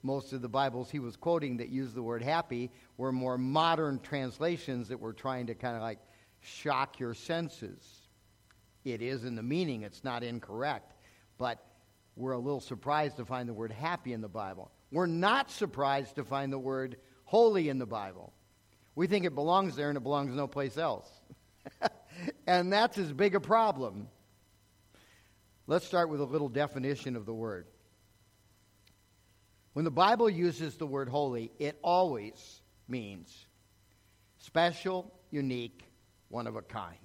Most 0.03 0.33
of 0.33 0.41
the 0.41 0.49
Bibles 0.49 0.89
he 0.89 0.99
was 0.99 1.15
quoting 1.15 1.57
that 1.57 1.69
use 1.69 1.93
the 1.93 2.03
word 2.03 2.21
happy 2.21 2.71
were 2.97 3.11
more 3.11 3.37
modern 3.37 3.99
translations 3.99 4.89
that 4.89 4.99
were 4.99 5.13
trying 5.13 5.47
to 5.47 5.55
kind 5.55 5.75
of 5.75 5.81
like 5.81 5.99
shock 6.41 6.99
your 6.99 7.13
senses. 7.13 8.09
It 8.83 9.01
is 9.01 9.23
in 9.23 9.35
the 9.35 9.43
meaning, 9.43 9.83
it's 9.83 10.03
not 10.03 10.23
incorrect, 10.23 10.93
but 11.37 11.63
we're 12.15 12.31
a 12.33 12.39
little 12.39 12.59
surprised 12.59 13.17
to 13.17 13.25
find 13.25 13.47
the 13.47 13.53
word 13.53 13.71
happy 13.71 14.13
in 14.13 14.21
the 14.21 14.27
Bible. 14.27 14.71
We're 14.91 15.05
not 15.05 15.51
surprised 15.51 16.15
to 16.15 16.23
find 16.23 16.51
the 16.51 16.59
word 16.59 16.97
holy 17.25 17.69
in 17.69 17.77
the 17.77 17.85
Bible. 17.85 18.33
We 18.95 19.07
think 19.07 19.25
it 19.25 19.35
belongs 19.35 19.75
there 19.75 19.89
and 19.89 19.97
it 19.97 20.03
belongs 20.03 20.33
no 20.33 20.47
place 20.47 20.77
else. 20.77 21.09
and 22.47 22.73
that's 22.73 22.97
as 22.97 23.13
big 23.13 23.35
a 23.35 23.39
problem. 23.39 24.07
Let's 25.69 25.85
start 25.85 26.09
with 26.09 26.21
a 26.21 26.25
little 26.25 26.47
definition 26.47 27.17
of 27.17 27.25
the 27.25 27.33
word. 27.33 27.67
When 29.73 29.83
the 29.83 29.91
Bible 29.91 30.29
uses 30.29 30.75
the 30.75 30.87
word 30.87 31.09
holy, 31.09 31.51
it 31.59 31.77
always 31.83 32.61
means 32.87 33.45
special, 34.37 35.13
unique, 35.29 35.83
one 36.29 36.47
of 36.47 36.55
a 36.55 36.61
kind. 36.61 36.97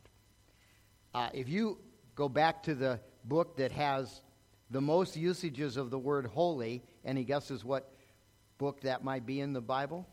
Uh, 1.13 1.29
if 1.35 1.49
you 1.49 1.79
go 2.15 2.29
back 2.29 2.63
to 2.63 2.77
the 2.77 3.01
book 3.25 3.57
that 3.57 3.73
has 3.73 4.23
the 4.71 4.81
most 4.81 5.17
usages 5.17 5.77
of 5.77 5.91
the 5.91 5.99
word 5.99 6.27
holy, 6.27 6.85
any 7.05 7.25
guesses 7.25 7.65
what 7.65 7.93
book 8.59 8.81
that 8.83 9.03
might 9.03 9.27
be 9.27 9.41
in 9.41 9.53
the 9.53 9.61
Bible? 9.61 10.09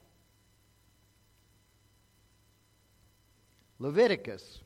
Leviticus. 3.78 4.60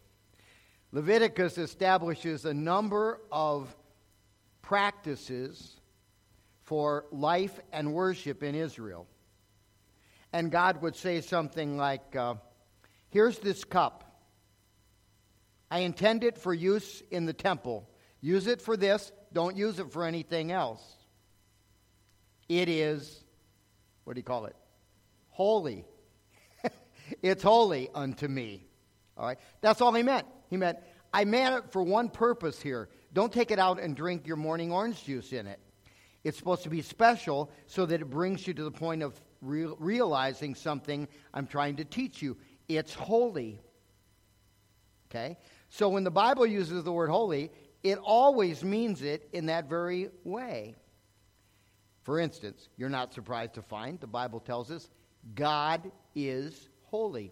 Leviticus 0.94 1.58
establishes 1.58 2.46
a 2.46 2.54
number 2.54 3.20
of 3.32 3.76
practices 4.62 5.82
for 6.62 7.06
life 7.12 7.60
and 7.74 7.94
worship 7.94 8.44
in 8.44 8.54
Israel. 8.54 9.08
And 10.32 10.52
God 10.52 10.84
would 10.84 10.96
say 10.96 11.22
something 11.22 11.78
like, 11.78 12.16
uh, 12.16 12.36
Here's 13.10 13.40
this 13.40 13.64
cup. 13.64 14.22
I 15.70 15.80
intend 15.80 16.24
it 16.24 16.38
for 16.38 16.54
use 16.54 17.02
in 17.10 17.26
the 17.26 17.34
temple. 17.34 17.90
Use 18.22 18.46
it 18.46 18.62
for 18.62 18.78
this, 18.78 19.12
don't 19.34 19.58
use 19.58 19.80
it 19.80 19.92
for 19.92 20.06
anything 20.06 20.52
else. 20.52 20.82
It 22.48 22.70
is, 22.70 23.24
what 24.04 24.14
do 24.14 24.20
you 24.20 24.24
call 24.24 24.46
it? 24.46 24.56
Holy. 25.30 25.86
it's 27.24 27.42
holy 27.42 27.90
unto 27.96 28.28
me. 28.28 28.68
All 29.18 29.26
right? 29.26 29.40
That's 29.62 29.82
all 29.82 29.94
he 29.94 30.04
meant. 30.04 30.28
He 30.50 30.58
meant, 30.58 30.80
I 31.14 31.26
meant 31.26 31.56
it 31.56 31.72
for 31.72 31.84
one 31.84 32.10
purpose 32.10 32.62
here. 32.62 32.90
Don't 33.14 33.32
take 33.32 33.52
it 33.52 33.60
out 33.60 33.80
and 33.80 33.96
drink 33.96 34.26
your 34.26 34.38
morning 34.38 34.72
orange 34.72 35.04
juice 35.04 35.34
in 35.34 35.48
it. 35.48 35.60
It's 36.24 36.38
supposed 36.38 36.64
to 36.64 36.70
be 36.70 36.82
special 36.82 37.52
so 37.68 37.86
that 37.86 38.02
it 38.02 38.10
brings 38.10 38.48
you 38.48 38.54
to 38.54 38.64
the 38.64 38.72
point 38.72 39.04
of 39.04 39.20
real, 39.42 39.76
realizing 39.80 40.56
something 40.56 41.08
I'm 41.34 41.48
trying 41.48 41.76
to 41.78 41.86
teach 41.86 42.22
you. 42.22 42.38
It's 42.68 42.94
holy. 42.94 43.62
Okay? 45.10 45.38
So 45.70 45.90
when 45.90 46.04
the 46.04 46.12
Bible 46.12 46.46
uses 46.46 46.84
the 46.84 46.92
word 46.92 47.10
holy, 47.10 47.52
it 47.84 48.00
always 48.00 48.64
means 48.64 49.02
it 49.02 49.28
in 49.34 49.48
that 49.48 49.70
very 49.70 50.10
way. 50.24 50.76
For 52.04 52.20
instance, 52.20 52.70
you're 52.78 52.90
not 52.90 53.14
surprised 53.14 53.54
to 53.56 53.62
find 53.62 54.00
the 54.00 54.08
Bible 54.08 54.40
tells 54.40 54.72
us 54.72 54.90
God 55.36 55.92
is 56.16 56.70
holy. 56.86 57.32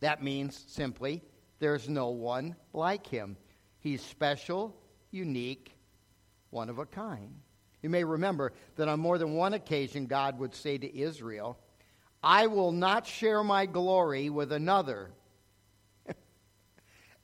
That 0.00 0.22
means 0.22 0.64
simply 0.68 1.22
there's 1.58 1.88
no 1.88 2.08
one 2.10 2.56
like 2.72 3.06
him. 3.06 3.36
He's 3.78 4.02
special, 4.02 4.76
unique, 5.10 5.74
one 6.50 6.68
of 6.68 6.78
a 6.78 6.86
kind. 6.86 7.34
You 7.82 7.90
may 7.90 8.04
remember 8.04 8.52
that 8.76 8.88
on 8.88 9.00
more 9.00 9.18
than 9.18 9.34
one 9.34 9.54
occasion, 9.54 10.06
God 10.06 10.38
would 10.38 10.54
say 10.54 10.78
to 10.78 10.98
Israel, 10.98 11.58
I 12.22 12.46
will 12.48 12.72
not 12.72 13.06
share 13.06 13.44
my 13.44 13.66
glory 13.66 14.30
with 14.30 14.52
another. 14.52 15.10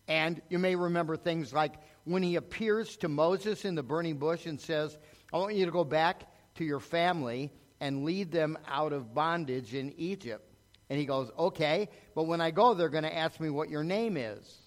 and 0.09 0.41
you 0.49 0.59
may 0.59 0.77
remember 0.77 1.17
things 1.17 1.53
like 1.53 1.75
when 2.05 2.23
he 2.23 2.37
appears 2.37 2.97
to 2.99 3.09
Moses 3.09 3.65
in 3.65 3.75
the 3.75 3.83
burning 3.83 4.19
bush 4.19 4.47
and 4.47 4.61
says, 4.61 4.97
I 5.33 5.39
want 5.39 5.55
you 5.55 5.65
to 5.65 5.73
go 5.73 5.85
back 5.85 6.25
to 6.57 6.65
your 6.65 6.81
family 6.81 7.51
and 7.81 8.05
lead 8.05 8.31
them 8.31 8.59
out 8.69 8.93
of 8.93 9.15
bondage 9.15 9.75
in 9.75 9.93
Egypt. 9.97 10.52
And 10.93 11.01
he 11.01 11.07
goes, 11.07 11.31
Okay, 11.39 11.89
but 12.15 12.25
when 12.25 12.43
I 12.43 12.51
go, 12.51 12.75
they're 12.75 12.91
going 12.91 13.05
to 13.05 13.17
ask 13.17 13.41
me 13.41 13.49
what 13.49 13.71
your 13.71 13.83
name 13.83 14.19
is. 14.19 14.59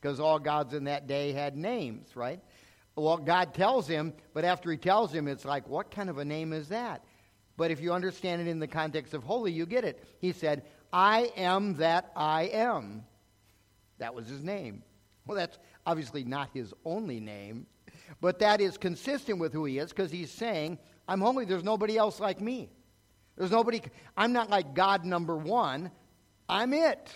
Because 0.00 0.18
all 0.18 0.38
gods 0.38 0.72
in 0.72 0.84
that 0.84 1.06
day 1.06 1.32
had 1.32 1.58
names, 1.58 2.16
right? 2.16 2.40
Well, 2.96 3.18
God 3.18 3.52
tells 3.52 3.86
him, 3.86 4.14
but 4.32 4.46
after 4.46 4.70
he 4.70 4.78
tells 4.78 5.12
him, 5.12 5.28
it's 5.28 5.44
like, 5.44 5.68
What 5.68 5.90
kind 5.90 6.08
of 6.08 6.16
a 6.16 6.24
name 6.24 6.54
is 6.54 6.68
that? 6.68 7.04
But 7.58 7.70
if 7.70 7.82
you 7.82 7.92
understand 7.92 8.40
it 8.40 8.48
in 8.48 8.60
the 8.60 8.66
context 8.66 9.12
of 9.12 9.24
holy, 9.24 9.52
you 9.52 9.66
get 9.66 9.84
it. 9.84 10.02
He 10.20 10.32
said, 10.32 10.62
I 10.90 11.30
am 11.36 11.74
that 11.74 12.12
I 12.16 12.44
am. 12.44 13.04
That 13.98 14.14
was 14.14 14.26
his 14.26 14.42
name. 14.42 14.84
Well, 15.26 15.36
that's 15.36 15.58
obviously 15.84 16.24
not 16.24 16.48
his 16.54 16.72
only 16.86 17.20
name, 17.20 17.66
but 18.22 18.38
that 18.38 18.62
is 18.62 18.78
consistent 18.78 19.38
with 19.38 19.52
who 19.52 19.66
he 19.66 19.76
is 19.76 19.90
because 19.90 20.10
he's 20.10 20.30
saying, 20.30 20.78
I'm 21.06 21.20
holy. 21.20 21.44
There's 21.44 21.62
nobody 21.62 21.98
else 21.98 22.20
like 22.20 22.40
me. 22.40 22.70
There's 23.36 23.50
nobody, 23.50 23.82
I'm 24.16 24.32
not 24.32 24.50
like 24.50 24.74
God 24.74 25.04
number 25.04 25.36
one. 25.36 25.90
I'm 26.48 26.72
it. 26.72 27.10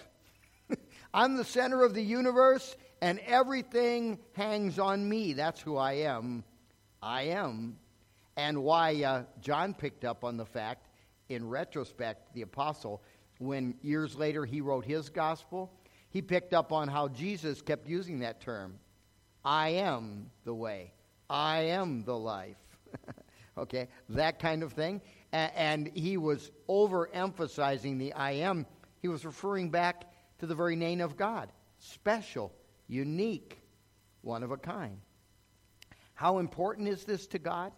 I'm 1.14 1.36
the 1.36 1.44
center 1.44 1.84
of 1.84 1.94
the 1.94 2.02
universe, 2.02 2.76
and 3.00 3.20
everything 3.20 4.18
hangs 4.32 4.78
on 4.78 5.08
me. 5.08 5.32
That's 5.32 5.60
who 5.60 5.76
I 5.76 5.92
am. 5.92 6.44
I 7.02 7.22
am. 7.22 7.76
And 8.36 8.62
why 8.62 9.02
uh, 9.02 9.22
John 9.40 9.74
picked 9.74 10.04
up 10.04 10.24
on 10.24 10.36
the 10.36 10.46
fact, 10.46 10.88
in 11.28 11.48
retrospect, 11.48 12.34
the 12.34 12.42
apostle, 12.42 13.02
when 13.38 13.74
years 13.82 14.16
later 14.16 14.44
he 14.44 14.60
wrote 14.60 14.84
his 14.84 15.08
gospel, 15.08 15.72
he 16.10 16.22
picked 16.22 16.54
up 16.54 16.72
on 16.72 16.88
how 16.88 17.08
Jesus 17.08 17.60
kept 17.62 17.86
using 17.86 18.20
that 18.20 18.40
term 18.40 18.78
I 19.44 19.70
am 19.70 20.30
the 20.44 20.54
way, 20.54 20.92
I 21.30 21.60
am 21.60 22.04
the 22.04 22.16
life. 22.16 22.56
okay, 23.58 23.88
that 24.08 24.38
kind 24.40 24.62
of 24.62 24.72
thing 24.72 25.00
and 25.32 25.90
he 25.94 26.16
was 26.16 26.50
overemphasizing 26.68 27.98
the 27.98 28.12
I 28.12 28.32
am. 28.32 28.66
He 29.00 29.08
was 29.08 29.24
referring 29.24 29.70
back 29.70 30.12
to 30.38 30.46
the 30.46 30.54
very 30.54 30.76
name 30.76 31.00
of 31.00 31.16
God 31.16 31.50
special, 31.80 32.52
unique, 32.88 33.60
one 34.22 34.42
of 34.42 34.50
a 34.50 34.56
kind. 34.56 35.00
How 36.14 36.38
important 36.38 36.88
is 36.88 37.04
this 37.04 37.28
to 37.28 37.38
God? 37.38 37.72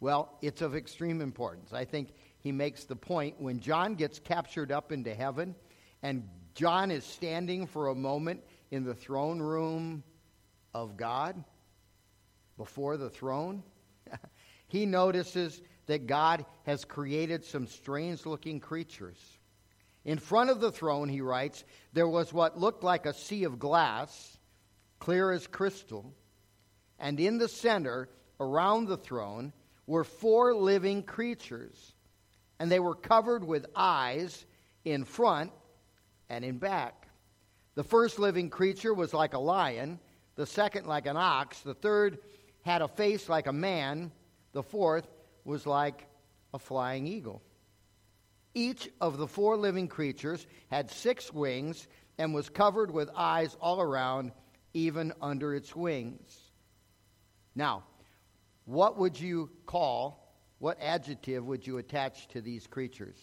Well, 0.00 0.36
it's 0.42 0.62
of 0.62 0.74
extreme 0.74 1.20
importance. 1.20 1.72
I 1.72 1.84
think 1.84 2.08
he 2.40 2.50
makes 2.50 2.84
the 2.84 2.96
point 2.96 3.40
when 3.40 3.60
John 3.60 3.94
gets 3.94 4.18
captured 4.18 4.72
up 4.72 4.90
into 4.90 5.14
heaven 5.14 5.54
and 6.02 6.28
John 6.54 6.90
is 6.90 7.04
standing 7.04 7.66
for 7.66 7.88
a 7.88 7.94
moment 7.94 8.42
in 8.70 8.84
the 8.84 8.94
throne 8.94 9.40
room 9.40 10.02
of 10.74 10.96
God 10.96 11.44
before 12.56 12.96
the 12.96 13.10
throne. 13.10 13.62
he 14.66 14.86
notices 14.86 15.60
that 15.90 16.06
God 16.06 16.46
has 16.66 16.84
created 16.84 17.44
some 17.44 17.66
strange 17.66 18.24
looking 18.24 18.60
creatures. 18.60 19.18
In 20.04 20.18
front 20.18 20.48
of 20.48 20.60
the 20.60 20.70
throne, 20.70 21.08
he 21.08 21.20
writes, 21.20 21.64
there 21.92 22.06
was 22.06 22.32
what 22.32 22.56
looked 22.56 22.84
like 22.84 23.06
a 23.06 23.12
sea 23.12 23.42
of 23.42 23.58
glass, 23.58 24.38
clear 25.00 25.32
as 25.32 25.48
crystal, 25.48 26.14
and 27.00 27.18
in 27.18 27.38
the 27.38 27.48
center, 27.48 28.08
around 28.38 28.86
the 28.86 28.96
throne, 28.96 29.52
were 29.88 30.04
four 30.04 30.54
living 30.54 31.02
creatures, 31.02 31.92
and 32.60 32.70
they 32.70 32.78
were 32.78 32.94
covered 32.94 33.42
with 33.42 33.66
eyes 33.74 34.46
in 34.84 35.02
front 35.02 35.50
and 36.28 36.44
in 36.44 36.58
back. 36.58 37.08
The 37.74 37.82
first 37.82 38.20
living 38.20 38.48
creature 38.48 38.94
was 38.94 39.12
like 39.12 39.34
a 39.34 39.40
lion, 39.40 39.98
the 40.36 40.46
second 40.46 40.86
like 40.86 41.06
an 41.06 41.16
ox, 41.16 41.62
the 41.62 41.74
third 41.74 42.18
had 42.62 42.80
a 42.80 42.86
face 42.86 43.28
like 43.28 43.48
a 43.48 43.52
man, 43.52 44.12
the 44.52 44.62
fourth 44.62 45.08
was 45.44 45.66
like 45.66 46.06
a 46.52 46.58
flying 46.58 47.06
eagle. 47.06 47.42
Each 48.54 48.88
of 49.00 49.18
the 49.18 49.28
four 49.28 49.56
living 49.56 49.88
creatures 49.88 50.46
had 50.70 50.90
six 50.90 51.32
wings 51.32 51.86
and 52.18 52.34
was 52.34 52.48
covered 52.48 52.90
with 52.90 53.08
eyes 53.16 53.56
all 53.60 53.80
around, 53.80 54.32
even 54.74 55.12
under 55.22 55.54
its 55.54 55.74
wings. 55.74 56.36
Now, 57.54 57.84
what 58.64 58.98
would 58.98 59.18
you 59.18 59.50
call, 59.66 60.34
what 60.58 60.78
adjective 60.80 61.44
would 61.46 61.66
you 61.66 61.78
attach 61.78 62.28
to 62.28 62.40
these 62.40 62.66
creatures? 62.66 63.16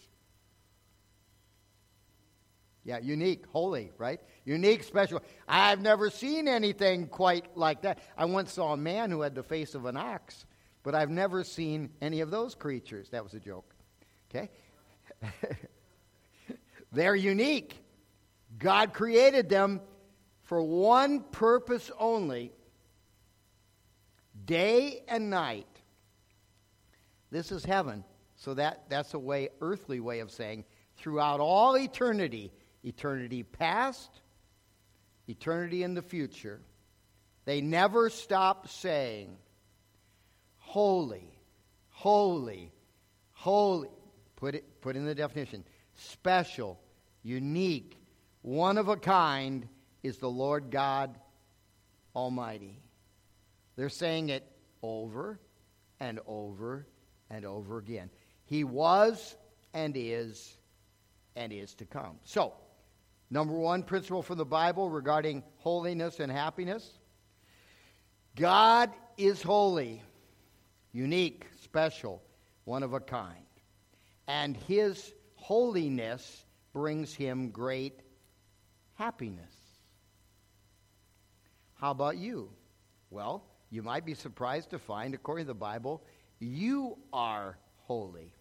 Yeah, 2.84 2.98
unique, 2.98 3.44
holy, 3.52 3.92
right? 3.98 4.18
Unique, 4.46 4.82
special. 4.82 5.20
I've 5.46 5.82
never 5.82 6.08
seen 6.08 6.48
anything 6.48 7.06
quite 7.06 7.54
like 7.54 7.82
that. 7.82 7.98
I 8.16 8.24
once 8.24 8.54
saw 8.54 8.72
a 8.72 8.78
man 8.78 9.10
who 9.10 9.20
had 9.20 9.34
the 9.34 9.42
face 9.42 9.74
of 9.74 9.84
an 9.84 9.96
ox, 9.98 10.46
but 10.82 10.94
I've 10.94 11.10
never 11.10 11.44
seen 11.44 11.90
any 12.00 12.20
of 12.20 12.30
those 12.30 12.54
creatures. 12.54 13.10
That 13.10 13.24
was 13.24 13.34
a 13.34 13.40
joke. 13.40 13.74
Okay? 14.30 14.50
They're 16.92 17.16
unique. 17.16 17.76
God 18.58 18.92
created 18.92 19.48
them 19.48 19.80
for 20.42 20.62
one 20.62 21.20
purpose 21.20 21.90
only 21.98 22.52
day 24.44 25.02
and 25.08 25.30
night. 25.30 25.66
This 27.30 27.52
is 27.52 27.64
heaven. 27.64 28.04
So 28.36 28.54
that, 28.54 28.88
that's 28.88 29.14
a 29.14 29.18
way, 29.18 29.50
earthly 29.60 30.00
way 30.00 30.20
of 30.20 30.30
saying 30.30 30.64
throughout 30.96 31.40
all 31.40 31.76
eternity, 31.76 32.52
eternity 32.82 33.42
past, 33.42 34.10
eternity 35.28 35.82
in 35.82 35.94
the 35.94 36.02
future, 36.02 36.60
they 37.44 37.60
never 37.60 38.08
stop 38.10 38.68
saying, 38.68 39.36
Holy, 40.68 41.32
holy, 41.88 42.70
holy. 43.32 43.88
Put 44.36 44.54
it 44.54 44.82
put 44.82 44.96
in 44.96 45.06
the 45.06 45.14
definition. 45.14 45.64
Special, 45.94 46.78
unique, 47.22 47.96
one 48.42 48.76
of 48.76 48.88
a 48.88 48.96
kind 48.98 49.66
is 50.02 50.18
the 50.18 50.28
Lord 50.28 50.70
God 50.70 51.18
Almighty. 52.14 52.82
They're 53.76 53.88
saying 53.88 54.28
it 54.28 54.44
over 54.82 55.40
and 56.00 56.20
over 56.26 56.86
and 57.30 57.46
over 57.46 57.78
again. 57.78 58.10
He 58.44 58.62
was 58.62 59.36
and 59.72 59.94
is 59.96 60.58
and 61.34 61.50
is 61.50 61.74
to 61.76 61.86
come. 61.86 62.18
So, 62.24 62.52
number 63.30 63.54
one 63.54 63.82
principle 63.82 64.22
from 64.22 64.36
the 64.36 64.44
Bible 64.44 64.90
regarding 64.90 65.44
holiness 65.56 66.20
and 66.20 66.30
happiness 66.30 66.98
God 68.36 68.90
is 69.16 69.42
holy, 69.42 70.02
unique, 70.92 71.46
special, 71.62 72.22
one 72.64 72.82
of 72.82 72.92
a 72.92 73.00
kind. 73.00 73.34
And 74.26 74.56
his 74.56 75.14
holiness 75.36 76.44
brings 76.72 77.14
him 77.14 77.50
great 77.50 78.00
happiness. 78.94 79.52
How 81.74 81.92
about 81.92 82.16
you? 82.16 82.50
Well, 83.10 83.44
you 83.70 83.82
might 83.82 84.04
be 84.04 84.14
surprised 84.14 84.70
to 84.70 84.78
find, 84.78 85.14
according 85.14 85.46
to 85.46 85.48
the 85.48 85.54
Bible, 85.54 86.02
you 86.40 86.98
are 87.12 87.56
holy. 87.86 88.34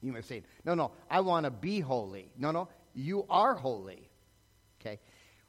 You 0.00 0.12
may 0.12 0.20
say, 0.20 0.42
no, 0.64 0.74
no, 0.74 0.92
I 1.10 1.20
want 1.20 1.44
to 1.44 1.50
be 1.50 1.80
holy. 1.80 2.30
No, 2.36 2.50
no, 2.50 2.68
you 2.94 3.24
are 3.30 3.54
holy. 3.54 4.08
Okay? 4.80 5.00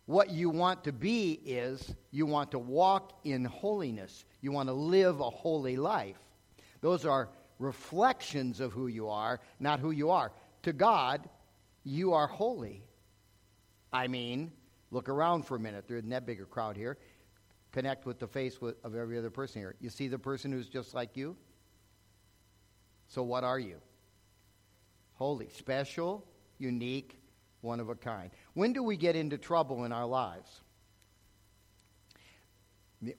What 0.05 0.29
you 0.29 0.49
want 0.49 0.83
to 0.85 0.91
be 0.91 1.39
is 1.45 1.93
you 2.11 2.25
want 2.25 2.51
to 2.51 2.59
walk 2.59 3.19
in 3.23 3.43
holiness. 3.45 4.23
You 4.45 4.51
want 4.51 4.69
to 4.69 4.73
live 4.73 5.21
a 5.21 5.29
holy 5.31 5.75
life. 5.75 6.19
Those 6.81 7.03
are 7.03 7.29
reflections 7.57 8.59
of 8.59 8.73
who 8.73 8.85
you 8.85 9.09
are, 9.09 9.39
not 9.59 9.79
who 9.79 9.89
you 9.89 10.11
are. 10.11 10.31
To 10.61 10.71
God, 10.71 11.27
you 11.83 12.13
are 12.13 12.27
holy. 12.27 12.83
I 13.91 14.05
mean, 14.05 14.51
look 14.91 15.09
around 15.09 15.47
for 15.47 15.55
a 15.55 15.59
minute. 15.59 15.87
There 15.87 15.97
isn't 15.97 16.11
that 16.11 16.27
big 16.27 16.47
crowd 16.51 16.77
here 16.77 16.99
connect 17.71 18.05
with 18.05 18.19
the 18.19 18.27
face 18.27 18.59
of 18.61 18.95
every 18.95 19.17
other 19.17 19.31
person 19.31 19.63
here. 19.63 19.73
You 19.79 19.89
see 19.89 20.07
the 20.07 20.19
person 20.19 20.51
who's 20.51 20.69
just 20.69 20.93
like 20.93 21.17
you? 21.17 21.35
So, 23.07 23.23
what 23.23 23.43
are 23.43 23.59
you? 23.59 23.77
Holy, 25.15 25.49
special, 25.49 26.23
unique, 26.59 27.19
one 27.61 27.79
of 27.79 27.89
a 27.89 27.95
kind. 27.95 28.29
When 28.53 28.73
do 28.73 28.83
we 28.83 28.95
get 28.95 29.15
into 29.15 29.39
trouble 29.39 29.85
in 29.85 29.91
our 29.91 30.05
lives? 30.05 30.61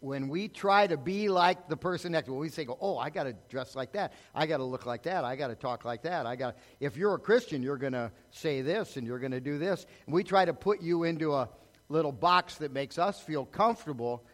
When 0.01 0.29
we 0.29 0.49
try 0.49 0.87
to 0.87 0.97
be 0.97 1.29
like 1.29 1.69
the 1.69 1.77
person 1.77 2.13
next 2.13 2.27
to 2.27 2.35
us, 2.35 2.41
we 2.41 2.49
say, 2.49 2.67
"Oh, 2.81 2.99
I 2.99 3.11
got 3.11 3.25
to 3.25 3.35
dress 3.49 3.77
like 3.77 3.93
that. 3.93 4.15
I 4.35 4.47
got 4.47 4.57
to 4.57 4.65
look 4.65 4.87
like 4.87 5.03
that. 5.05 5.25
I 5.25 5.37
got 5.37 5.49
to 5.49 5.55
talk 5.55 5.85
like 5.85 6.03
that. 6.03 6.27
I 6.27 6.35
got." 6.35 6.57
If 6.81 6.97
you're 6.97 7.15
a 7.15 7.19
Christian, 7.19 7.63
you're 7.63 7.77
going 7.77 7.93
to 7.93 8.11
say 8.31 8.63
this 8.63 8.97
and 8.97 9.07
you're 9.07 9.19
going 9.19 9.33
to 9.33 9.41
do 9.41 9.59
this. 9.59 9.87
And 10.07 10.15
we 10.15 10.25
try 10.25 10.45
to 10.45 10.55
put 10.55 10.81
you 10.81 11.05
into 11.05 11.35
a 11.35 11.49
little 11.89 12.13
box 12.13 12.57
that 12.57 12.73
makes 12.73 12.99
us 12.99 13.21
feel 13.21 13.45
comfortable 13.45 14.25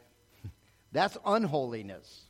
that's 0.92 1.18
unholiness. 1.26 2.24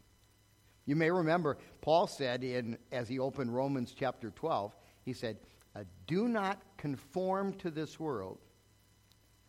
You 0.84 0.96
may 0.96 1.10
remember 1.10 1.58
Paul 1.80 2.06
said 2.06 2.42
in 2.42 2.76
as 2.90 3.08
he 3.08 3.18
opened 3.18 3.54
Romans 3.54 3.94
chapter 3.96 4.30
12, 4.30 4.74
he 5.04 5.12
said, 5.12 5.36
uh, 5.76 5.84
"Do 6.06 6.28
not 6.28 6.60
conform 6.76 7.52
to 7.54 7.70
this 7.70 8.00
world, 8.00 8.38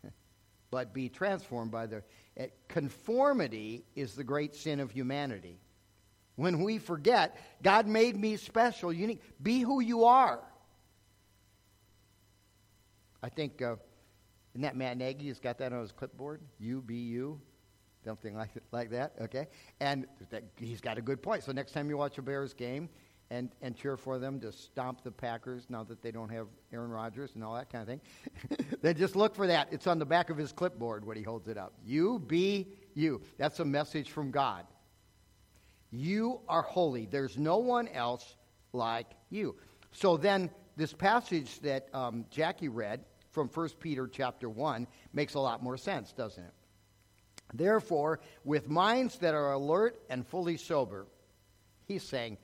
but 0.69 0.93
be 0.93 1.09
transformed 1.09 1.71
by 1.71 1.87
the 1.87 2.03
conformity 2.67 3.85
is 3.95 4.15
the 4.15 4.23
great 4.23 4.55
sin 4.55 4.79
of 4.79 4.91
humanity. 4.91 5.59
When 6.35 6.63
we 6.63 6.79
forget, 6.79 7.37
God 7.61 7.87
made 7.87 8.17
me 8.17 8.37
special, 8.37 8.91
unique. 8.91 9.21
Be 9.41 9.59
who 9.59 9.81
you 9.81 10.05
are. 10.05 10.39
I 13.21 13.29
think, 13.29 13.61
uh, 13.61 13.75
isn't 14.53 14.61
that 14.61 14.75
Matt 14.75 14.97
Nagy 14.97 15.27
has 15.27 15.39
got 15.39 15.57
that 15.59 15.71
on 15.71 15.81
his 15.81 15.91
clipboard? 15.91 16.41
You 16.59 16.81
be 16.81 16.97
you 16.97 17.39
something 18.03 18.35
like, 18.35 18.49
like 18.71 18.89
that, 18.89 19.13
okay? 19.21 19.47
And 19.79 20.05
that, 20.29 20.43
he's 20.57 20.81
got 20.81 20.97
a 20.97 21.01
good 21.01 21.21
point. 21.21 21.43
So 21.43 21.51
next 21.51 21.71
time 21.71 21.89
you 21.89 21.97
watch 21.97 22.17
a 22.17 22.21
Bears 22.21 22.53
game 22.53 22.89
and, 23.33 23.49
and 23.63 23.75
cheer 23.75 23.97
for 23.97 24.19
them 24.19 24.39
to 24.39 24.51
stomp 24.51 25.03
the 25.03 25.11
Packers 25.11 25.65
now 25.67 25.83
that 25.83 26.03
they 26.03 26.11
don't 26.11 26.29
have 26.29 26.45
Aaron 26.71 26.91
Rodgers 26.91 27.31
and 27.33 27.43
all 27.43 27.55
that 27.55 27.71
kind 27.71 27.81
of 27.81 27.87
thing, 27.87 28.67
then 28.81 28.95
just 28.95 29.15
look 29.15 29.35
for 29.35 29.47
that. 29.47 29.69
It's 29.71 29.87
on 29.87 29.97
the 29.97 30.05
back 30.05 30.29
of 30.29 30.37
his 30.37 30.51
clipboard 30.51 31.03
when 31.03 31.17
he 31.17 31.23
holds 31.23 31.47
it 31.47 31.57
up. 31.57 31.73
You 31.83 32.19
be 32.19 32.67
you. 32.93 33.21
That's 33.39 33.59
a 33.59 33.65
message 33.65 34.11
from 34.11 34.29
God. 34.29 34.67
You 35.89 36.41
are 36.47 36.61
holy. 36.61 37.07
There's 37.07 37.35
no 37.35 37.57
one 37.57 37.87
else 37.87 38.35
like 38.71 39.07
you. 39.31 39.55
So 39.91 40.15
then 40.15 40.51
this 40.77 40.93
passage 40.93 41.59
that 41.61 41.87
um, 41.91 42.25
Jackie 42.29 42.69
read 42.69 43.03
from 43.31 43.47
1 43.47 43.69
Peter 43.79 44.07
chapter 44.07 44.47
1 44.47 44.85
makes 45.11 45.33
a 45.33 45.39
lot 45.39 45.63
more 45.63 45.77
sense, 45.77 46.13
doesn't 46.13 46.43
it? 46.43 46.53
Therefore, 47.51 48.19
with 48.43 48.69
minds 48.69 49.17
that 49.19 49.33
are 49.33 49.53
alert 49.53 49.99
and 50.09 50.25
fully 50.25 50.57
sober, 50.57 51.07
he's 51.87 52.03
saying, 52.03 52.37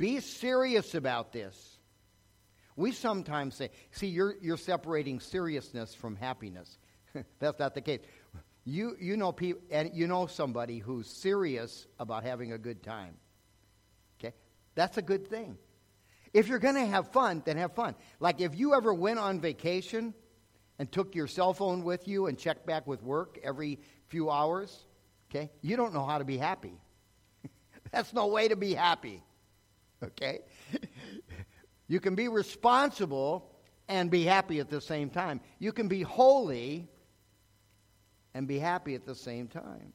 be 0.00 0.18
serious 0.20 0.94
about 0.94 1.30
this. 1.30 1.78
We 2.74 2.92
sometimes 2.92 3.54
say, 3.54 3.70
see, 3.90 4.06
you're, 4.06 4.34
you're 4.40 4.56
separating 4.56 5.20
seriousness 5.20 5.94
from 5.94 6.16
happiness. 6.16 6.78
That's 7.38 7.58
not 7.58 7.74
the 7.74 7.82
case. 7.82 8.00
You, 8.64 8.96
you, 8.98 9.18
know 9.18 9.30
people, 9.30 9.60
and 9.70 9.90
you 9.92 10.06
know 10.06 10.26
somebody 10.26 10.78
who's 10.78 11.06
serious 11.06 11.86
about 11.98 12.24
having 12.24 12.52
a 12.52 12.58
good 12.58 12.82
time. 12.82 13.14
Okay? 14.18 14.34
That's 14.74 14.96
a 14.96 15.02
good 15.02 15.28
thing. 15.28 15.58
If 16.32 16.48
you're 16.48 16.60
going 16.60 16.76
to 16.76 16.86
have 16.86 17.08
fun, 17.12 17.42
then 17.44 17.58
have 17.58 17.74
fun. 17.74 17.94
Like 18.20 18.40
if 18.40 18.58
you 18.58 18.74
ever 18.74 18.94
went 18.94 19.18
on 19.18 19.38
vacation 19.38 20.14
and 20.78 20.90
took 20.90 21.14
your 21.14 21.26
cell 21.26 21.52
phone 21.52 21.82
with 21.82 22.08
you 22.08 22.26
and 22.26 22.38
checked 22.38 22.64
back 22.64 22.86
with 22.86 23.02
work 23.02 23.38
every 23.42 23.80
few 24.08 24.30
hours, 24.30 24.86
okay, 25.28 25.50
you 25.60 25.76
don't 25.76 25.92
know 25.92 26.06
how 26.06 26.16
to 26.16 26.24
be 26.24 26.38
happy. 26.38 26.80
That's 27.92 28.14
no 28.14 28.28
way 28.28 28.48
to 28.48 28.56
be 28.56 28.72
happy, 28.72 29.22
okay? 30.04 30.40
you 31.88 32.00
can 32.00 32.14
be 32.14 32.28
responsible 32.28 33.50
and 33.88 34.10
be 34.10 34.24
happy 34.24 34.60
at 34.60 34.70
the 34.70 34.80
same 34.80 35.10
time. 35.10 35.40
You 35.58 35.72
can 35.72 35.88
be 35.88 36.02
holy 36.02 36.88
and 38.34 38.46
be 38.46 38.58
happy 38.58 38.94
at 38.94 39.04
the 39.04 39.14
same 39.14 39.48
time. 39.48 39.92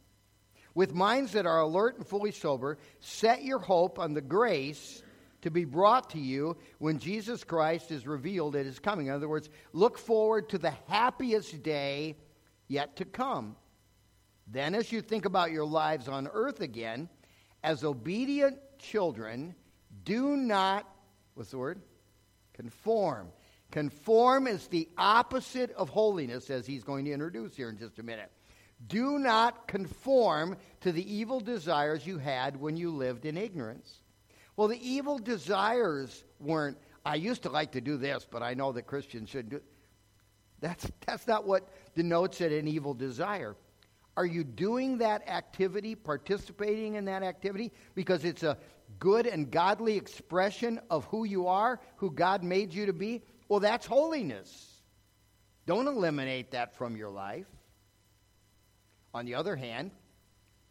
With 0.74 0.94
minds 0.94 1.32
that 1.32 1.46
are 1.46 1.62
alert 1.62 1.98
and 1.98 2.06
fully 2.06 2.32
sober, 2.32 2.78
set 3.00 3.44
your 3.44 3.60
hope 3.60 3.98
on 3.98 4.14
the 4.14 4.22
grace 4.22 5.02
to 5.42 5.50
be 5.50 5.64
brought 5.64 6.10
to 6.10 6.20
you 6.20 6.58
when 6.80 7.00
Jesus 7.00 7.44
Christ 7.44 7.92
is 7.92 8.06
revealed 8.06 8.56
at 8.56 8.66
his 8.66 8.80
coming. 8.80 9.08
In 9.08 9.14
other 9.14 9.30
words, 9.30 9.50
look 9.72 9.98
forward 9.98 10.50
to 10.50 10.58
the 10.58 10.74
happiest 10.88 11.64
day 11.64 12.18
yet 12.68 12.98
to 12.98 13.06
come. 13.06 13.56
Then, 14.48 14.76
as 14.76 14.92
you 14.92 15.02
think 15.02 15.26
about 15.26 15.52
your 15.52 15.66
lives 15.66 16.08
on 16.08 16.28
earth 16.28 16.62
again, 16.62 17.10
as 17.64 17.84
obedient 17.84 18.58
children, 18.78 19.56
do 20.04 20.36
not, 20.36 20.90
what's 21.34 21.52
the 21.52 21.58
word? 21.58 21.82
Conform. 22.54 23.30
Conform 23.72 24.48
is 24.48 24.68
the 24.68 24.88
opposite 24.98 25.72
of 25.72 25.90
holiness, 25.90 26.50
as 26.50 26.66
he's 26.66 26.84
going 26.84 27.06
to 27.06 27.12
introduce 27.12 27.56
here 27.56 27.70
in 27.70 27.78
just 27.78 28.00
a 28.00 28.04
minute. 28.04 28.32
Do 28.88 29.18
not 29.20 29.68
conform 29.68 30.58
to 30.82 30.92
the 30.92 31.14
evil 31.14 31.40
desires 31.40 32.06
you 32.06 32.18
had 32.18 32.60
when 32.60 32.78
you 32.78 32.92
lived 32.92 33.26
in 33.26 33.38
ignorance. 33.38 34.02
Well, 34.56 34.68
the 34.68 34.90
evil 34.90 35.18
desires 35.18 36.24
weren't, 36.40 36.78
I 37.06 37.16
used 37.16 37.44
to 37.44 37.50
like 37.50 37.74
to 37.74 37.82
do 37.82 37.98
this, 37.98 38.28
but 38.30 38.44
I 38.44 38.54
know 38.54 38.72
that 38.74 38.88
Christians 38.88 39.30
shouldn't 39.30 39.50
do 39.50 39.62
that's, 40.60 40.90
that's 41.06 41.28
not 41.28 41.46
what 41.46 41.68
denotes 41.96 42.42
it 42.42 42.52
an 42.52 42.68
evil 42.68 42.94
desire. 42.94 43.56
Are 44.18 44.26
you 44.26 44.44
doing 44.44 45.00
that 45.00 45.28
activity, 45.28 45.94
participating 45.94 46.96
in 46.96 47.06
that 47.06 47.22
activity, 47.22 47.72
because 47.96 48.24
it's 48.24 48.44
a 48.44 48.58
good 49.00 49.28
and 49.28 49.52
godly 49.52 49.98
expression 49.98 50.80
of 50.90 51.06
who 51.06 51.24
you 51.24 51.48
are, 51.48 51.80
who 51.98 52.12
God 52.12 52.44
made 52.44 52.74
you 52.74 52.86
to 52.86 52.94
be? 52.94 53.24
Well, 53.48 53.60
that's 53.60 53.86
holiness. 53.86 54.82
Don't 55.66 55.88
eliminate 55.88 56.52
that 56.52 56.76
from 56.76 56.96
your 56.96 57.10
life. 57.10 57.48
On 59.14 59.26
the 59.26 59.36
other 59.36 59.56
hand, 59.56 59.92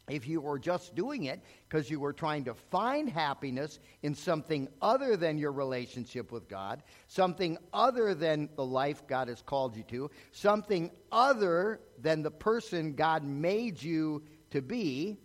if 0.09 0.29
you 0.29 0.41
were 0.41 0.59
just 0.59 0.95
doing 0.95 1.25
it 1.25 1.41
because 1.67 1.89
you 1.89 1.99
were 1.99 2.13
trying 2.13 2.45
to 2.45 2.55
find 2.55 3.09
happiness 3.09 3.79
in 4.03 4.15
something 4.15 4.69
other 4.83 5.17
than 5.17 5.39
your 5.39 5.53
relationship 5.53 6.31
with 6.31 6.47
God, 6.47 6.83
something 7.09 7.57
other 7.73 8.15
than 8.15 8.51
the 8.55 8.65
life 8.65 9.07
God 9.07 9.29
has 9.29 9.41
called 9.41 9.77
you 9.77 9.83
to, 9.85 10.11
something 10.33 10.91
other 11.11 11.81
than 11.99 12.23
the 12.23 12.31
person 12.31 12.95
God 12.95 13.25
made 13.25 13.83
you 13.83 14.23
to 14.51 14.61
be, 14.61 15.17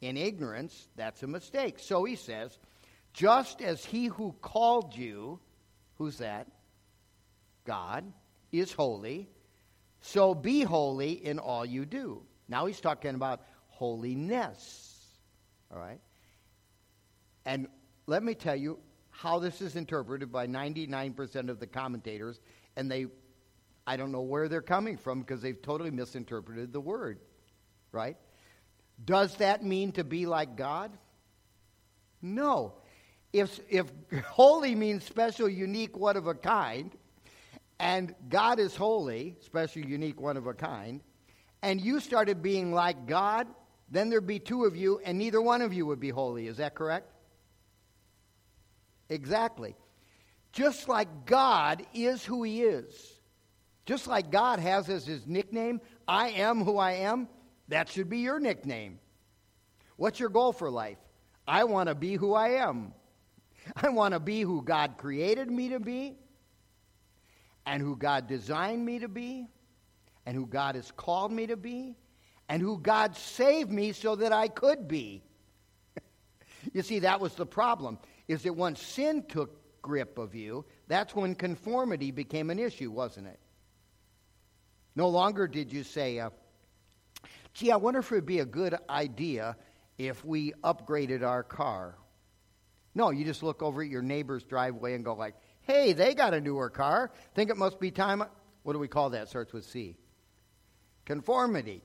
in 0.00 0.16
ignorance, 0.16 0.88
that's 0.96 1.22
a 1.22 1.26
mistake. 1.26 1.78
So 1.78 2.04
he 2.04 2.16
says, 2.16 2.58
just 3.12 3.60
as 3.60 3.84
he 3.84 4.06
who 4.06 4.34
called 4.40 4.96
you, 4.96 5.40
who's 5.96 6.18
that? 6.18 6.46
God, 7.64 8.04
is 8.52 8.72
holy, 8.72 9.28
so 10.00 10.34
be 10.34 10.62
holy 10.62 11.12
in 11.12 11.38
all 11.38 11.64
you 11.64 11.84
do. 11.84 12.22
Now 12.48 12.66
he's 12.66 12.80
talking 12.80 13.14
about 13.14 13.42
holiness. 13.68 14.96
All 15.70 15.78
right? 15.78 16.00
And 17.44 17.66
let 18.06 18.22
me 18.22 18.34
tell 18.34 18.56
you 18.56 18.78
how 19.10 19.38
this 19.38 19.60
is 19.60 19.76
interpreted 19.76 20.30
by 20.30 20.46
99% 20.46 21.48
of 21.50 21.58
the 21.58 21.66
commentators, 21.66 22.40
and 22.76 22.90
they, 22.90 23.06
I 23.86 23.96
don't 23.96 24.12
know 24.12 24.22
where 24.22 24.48
they're 24.48 24.62
coming 24.62 24.96
from 24.96 25.20
because 25.20 25.42
they've 25.42 25.60
totally 25.60 25.90
misinterpreted 25.90 26.72
the 26.72 26.80
word. 26.80 27.18
Right? 27.90 28.16
Does 29.04 29.36
that 29.36 29.62
mean 29.62 29.92
to 29.92 30.04
be 30.04 30.26
like 30.26 30.56
God? 30.56 30.90
No. 32.20 32.74
If, 33.32 33.60
if 33.68 33.86
holy 34.26 34.74
means 34.74 35.04
special, 35.04 35.48
unique, 35.48 35.96
one 35.96 36.16
of 36.16 36.26
a 36.26 36.34
kind, 36.34 36.90
and 37.78 38.14
God 38.28 38.58
is 38.58 38.74
holy, 38.74 39.36
special, 39.40 39.84
unique, 39.84 40.20
one 40.20 40.36
of 40.36 40.46
a 40.46 40.54
kind, 40.54 41.00
and 41.62 41.80
you 41.80 42.00
started 42.00 42.42
being 42.42 42.72
like 42.72 43.06
God, 43.06 43.46
then 43.90 44.10
there'd 44.10 44.26
be 44.26 44.38
two 44.38 44.64
of 44.64 44.76
you, 44.76 45.00
and 45.04 45.18
neither 45.18 45.40
one 45.40 45.62
of 45.62 45.72
you 45.72 45.86
would 45.86 46.00
be 46.00 46.10
holy. 46.10 46.46
Is 46.46 46.58
that 46.58 46.74
correct? 46.74 47.10
Exactly. 49.08 49.74
Just 50.52 50.88
like 50.88 51.26
God 51.26 51.84
is 51.94 52.24
who 52.24 52.42
He 52.42 52.62
is, 52.62 53.20
just 53.86 54.06
like 54.06 54.30
God 54.30 54.58
has 54.58 54.88
as 54.88 55.06
His 55.06 55.26
nickname, 55.26 55.80
I 56.06 56.30
am 56.30 56.64
who 56.64 56.78
I 56.78 56.92
am, 56.92 57.28
that 57.68 57.88
should 57.88 58.08
be 58.08 58.18
your 58.18 58.40
nickname. 58.40 58.98
What's 59.96 60.20
your 60.20 60.28
goal 60.28 60.52
for 60.52 60.70
life? 60.70 60.98
I 61.46 61.64
want 61.64 61.88
to 61.88 61.94
be 61.94 62.14
who 62.14 62.34
I 62.34 62.50
am. 62.66 62.92
I 63.76 63.88
want 63.88 64.14
to 64.14 64.20
be 64.20 64.42
who 64.42 64.62
God 64.62 64.94
created 64.98 65.50
me 65.50 65.70
to 65.70 65.80
be, 65.80 66.16
and 67.66 67.82
who 67.82 67.96
God 67.96 68.26
designed 68.26 68.84
me 68.84 69.00
to 69.00 69.08
be, 69.08 69.48
and 70.24 70.36
who 70.36 70.46
God 70.46 70.74
has 70.74 70.90
called 70.92 71.32
me 71.32 71.46
to 71.46 71.56
be, 71.56 71.96
and 72.48 72.62
who 72.62 72.78
God 72.78 73.16
saved 73.16 73.70
me 73.70 73.92
so 73.92 74.16
that 74.16 74.32
I 74.32 74.48
could 74.48 74.88
be. 74.88 75.22
you 76.72 76.82
see, 76.82 77.00
that 77.00 77.20
was 77.20 77.34
the 77.34 77.46
problem, 77.46 77.98
is 78.26 78.42
that 78.42 78.54
once 78.54 78.80
sin 78.80 79.24
took 79.28 79.58
grip 79.82 80.18
of 80.18 80.34
you, 80.34 80.64
that's 80.86 81.14
when 81.14 81.34
conformity 81.34 82.10
became 82.10 82.50
an 82.50 82.58
issue, 82.58 82.90
wasn't 82.90 83.26
it? 83.26 83.38
No 84.96 85.08
longer 85.08 85.46
did 85.46 85.72
you 85.72 85.84
say, 85.84 86.18
uh, 86.18 86.30
gee, 87.54 87.70
I 87.70 87.76
wonder 87.76 88.00
if 88.00 88.10
it 88.10 88.14
would 88.14 88.26
be 88.26 88.40
a 88.40 88.46
good 88.46 88.76
idea 88.88 89.56
if 89.98 90.24
we 90.24 90.52
upgraded 90.64 91.22
our 91.22 91.42
car. 91.42 91.96
No, 92.94 93.10
you 93.10 93.24
just 93.24 93.42
look 93.42 93.62
over 93.62 93.82
at 93.82 93.88
your 93.88 94.02
neighbor's 94.02 94.44
driveway 94.44 94.94
and 94.94 95.04
go 95.04 95.14
like, 95.14 95.34
hey, 95.62 95.92
they 95.92 96.14
got 96.14 96.34
a 96.34 96.40
newer 96.40 96.70
car. 96.70 97.12
Think 97.34 97.50
it 97.50 97.56
must 97.56 97.78
be 97.78 97.90
time. 97.90 98.22
What 98.62 98.72
do 98.72 98.78
we 98.78 98.88
call 98.88 99.10
that? 99.10 99.28
Starts 99.28 99.52
with 99.52 99.64
C. 99.64 99.96
Conformity. 101.04 101.82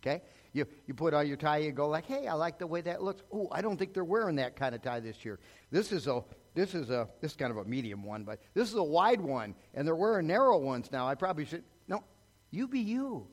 Okay? 0.00 0.22
You, 0.52 0.66
you 0.86 0.94
put 0.94 1.14
on 1.14 1.26
your 1.26 1.36
tie, 1.36 1.58
you 1.58 1.72
go 1.72 1.88
like, 1.88 2.06
hey, 2.06 2.26
I 2.26 2.34
like 2.34 2.58
the 2.58 2.66
way 2.66 2.80
that 2.82 3.02
looks. 3.02 3.22
Oh, 3.32 3.48
I 3.52 3.60
don't 3.60 3.76
think 3.76 3.92
they're 3.92 4.04
wearing 4.04 4.36
that 4.36 4.56
kind 4.56 4.74
of 4.74 4.82
tie 4.82 5.00
this 5.00 5.24
year. 5.24 5.38
This 5.70 5.92
is 5.92 6.06
a 6.06 6.22
this 6.54 6.74
is 6.74 6.90
a 6.90 7.08
this 7.20 7.32
is 7.32 7.36
kind 7.36 7.50
of 7.50 7.58
a 7.58 7.64
medium 7.64 8.02
one, 8.02 8.24
but 8.24 8.40
this 8.54 8.68
is 8.68 8.74
a 8.74 8.82
wide 8.82 9.20
one, 9.20 9.54
and 9.74 9.86
they're 9.86 9.94
wearing 9.94 10.26
narrow 10.26 10.58
ones 10.58 10.90
now. 10.90 11.06
I 11.06 11.14
probably 11.14 11.44
should 11.44 11.64
no, 11.86 12.02
you 12.50 12.66
be 12.66 12.80
you. 12.80 13.28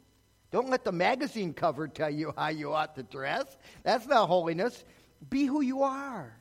Don't 0.55 0.69
let 0.69 0.85
the 0.85 0.91
magazine 0.93 1.53
cover 1.53 1.85
tell 1.85 2.09
you 2.09 2.33
how 2.37 2.47
you 2.47 2.71
ought 2.71 2.95
to 2.95 3.03
dress. 3.03 3.57
That's 3.83 4.07
not 4.07 4.27
holiness. 4.27 4.85
Be 5.29 5.47
who 5.47 5.59
you 5.59 5.83
are. 5.83 6.33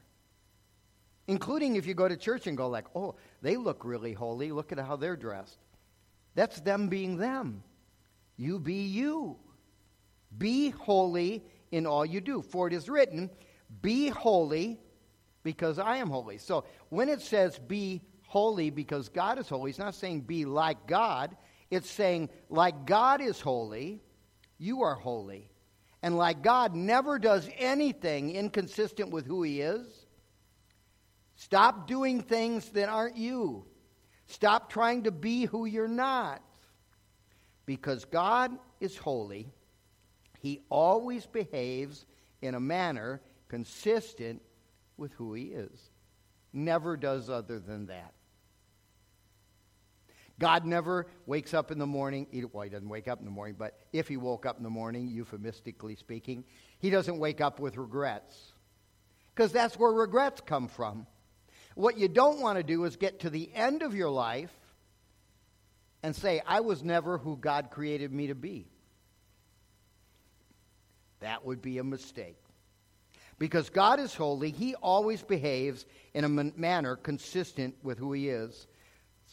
Including 1.27 1.75
if 1.75 1.85
you 1.85 1.95
go 1.95 2.07
to 2.07 2.17
church 2.17 2.47
and 2.47 2.57
go 2.57 2.69
like, 2.69 2.85
oh, 2.95 3.17
they 3.43 3.57
look 3.57 3.85
really 3.85 4.13
holy. 4.13 4.53
Look 4.53 4.71
at 4.71 4.79
how 4.79 4.95
they're 4.95 5.17
dressed. 5.17 5.59
That's 6.37 6.61
them 6.61 6.87
being 6.87 7.17
them. 7.17 7.65
You 8.37 8.61
be 8.61 8.85
you. 8.85 9.37
Be 10.39 10.71
holy 10.71 11.43
in 11.73 11.85
all 11.85 12.07
you 12.07 12.21
do. 12.21 12.41
For 12.41 12.69
it 12.69 12.73
is 12.73 12.89
written, 12.89 13.29
Be 13.83 14.11
holy 14.11 14.79
because 15.43 15.81
I 15.81 15.97
am 15.97 16.09
holy. 16.09 16.39
So 16.39 16.67
when 16.89 17.09
it 17.09 17.21
says 17.21 17.59
be 17.59 18.01
holy 18.29 18.71
because 18.71 19.09
God 19.09 19.41
is 19.41 19.49
holy, 19.49 19.71
it's 19.71 19.81
not 19.81 19.97
saying 19.97 20.21
be 20.21 20.45
like 20.45 20.87
God. 20.87 21.37
It's 21.71 21.91
saying, 21.91 22.31
like 22.49 22.87
God 22.87 23.21
is 23.21 23.41
holy, 23.41 24.01
you 24.59 24.83
are 24.83 24.95
holy. 24.95 25.51
And 26.03 26.17
like 26.17 26.43
God 26.43 26.75
never 26.75 27.19
does 27.19 27.49
anything 27.57 28.31
inconsistent 28.35 29.11
with 29.11 29.27
who 29.27 29.43
He 29.43 29.61
is, 29.61 29.87
stop 31.37 31.87
doing 31.87 32.23
things 32.23 32.69
that 32.71 32.89
aren't 32.89 33.17
you. 33.17 33.65
Stop 34.27 34.71
trying 34.71 35.05
to 35.05 35.11
be 35.11 35.45
who 35.45 35.67
you're 35.67 35.89
not. 35.89 36.43
Because 37.67 38.05
God 38.05 38.53
is 38.81 38.97
holy 38.97 39.53
he 40.45 40.61
always 40.69 41.25
behaves 41.25 42.05
in 42.43 42.55
a 42.55 42.61
manner 42.61 43.23
consistent 43.49 44.43
with 44.99 45.11
who 45.15 45.33
he 45.33 45.45
is. 45.45 45.91
Never 46.53 46.99
does 46.99 47.31
other 47.31 47.59
than 47.59 47.87
that. 47.87 48.13
God 50.39 50.65
never 50.65 51.07
wakes 51.27 51.55
up 51.55 51.71
in 51.71 51.79
the 51.79 51.87
morning. 51.87 52.27
Well, 52.53 52.65
he 52.65 52.71
doesn't 52.71 52.89
wake 52.89 53.07
up 53.07 53.21
in 53.21 53.25
the 53.25 53.31
morning, 53.31 53.55
but 53.59 53.79
if 53.93 54.09
he 54.09 54.17
woke 54.17 54.47
up 54.47 54.57
in 54.57 54.65
the 54.65 54.71
morning, 54.71 55.09
euphemistically 55.09 55.95
speaking, 55.95 56.45
he 56.79 56.91
doesn't 56.91 57.19
wake 57.19 57.41
up 57.41 57.61
with 57.61 57.77
regrets. 57.77 58.53
Because 59.35 59.53
that's 59.53 59.79
where 59.79 59.93
regrets 59.93 60.41
come 60.41 60.69
from. 60.69 61.07
What 61.75 61.99
you 61.99 62.09
don't 62.09 62.41
want 62.41 62.59
to 62.59 62.65
do 62.65 62.85
is 62.85 62.97
get 62.97 63.21
to 63.21 63.31
the 63.31 63.51
end 63.55 63.83
of 63.83 63.95
your 63.95 64.11
life 64.11 64.53
and 66.03 66.15
say, 66.15 66.43
I 66.47 66.61
was 66.61 66.83
never 66.83 67.19
who 67.19 67.37
God 67.37 67.71
created 67.71 68.13
me 68.13 68.29
to 68.29 68.35
be. 68.35 68.69
That 71.21 71.45
would 71.45 71.63
be 71.63 71.79
a 71.79 71.85
mistake. 71.85 72.37
Because 73.39 73.71
God 73.71 73.99
is 73.99 74.15
holy, 74.15 74.51
He 74.51 74.75
always 74.77 75.23
behaves 75.23 75.87
in 76.13 76.25
a 76.25 76.29
manner 76.29 76.97
consistent 76.97 77.75
with 77.83 77.99
who 77.99 78.13
He 78.13 78.29
is. 78.29 78.67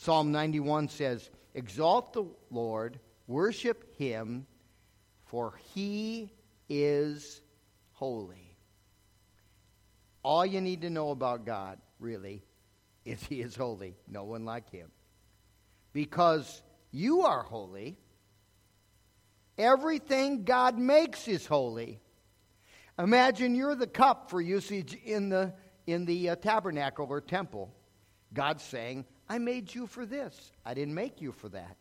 Psalm 0.02 0.32
91 0.32 0.88
says, 0.88 1.30
Exalt 1.54 2.14
the 2.14 2.26
Lord, 2.50 3.00
worship 3.28 3.96
Him, 4.00 4.48
for 5.26 5.54
He 5.76 6.34
is 6.68 7.40
holy. 7.92 8.58
All 10.24 10.44
you 10.44 10.60
need 10.60 10.82
to 10.82 10.90
know 10.90 11.12
about 11.12 11.46
God, 11.46 11.78
really, 12.00 12.42
is 13.06 13.24
He 13.24 13.42
is 13.42 13.56
holy. 13.56 13.96
No 14.08 14.24
one 14.24 14.44
like 14.44 14.72
Him. 14.72 14.90
Because 15.94 16.64
you 16.90 17.22
are 17.22 17.44
holy, 17.44 17.96
Everything 19.60 20.46
God 20.46 20.80
makes 20.80 21.28
is 21.28 21.46
holy. 21.46 22.00
Imagine 22.98 23.54
you're 23.54 23.76
the 23.76 23.86
cup 23.86 24.32
for 24.32 24.42
usage 24.42 24.96
in 25.06 25.30
the, 25.30 25.54
in 25.86 26.06
the 26.06 26.32
uh, 26.32 26.36
tabernacle 26.38 27.06
or 27.08 27.22
temple. 27.22 27.72
God's 28.34 28.64
saying, 28.64 29.06
I 29.32 29.38
made 29.38 29.74
you 29.74 29.88
for 29.88 30.06
this. 30.06 30.52
I 30.66 30.74
didn't 30.74 30.94
make 30.94 31.22
you 31.22 31.32
for 31.32 31.48
that. 31.48 31.78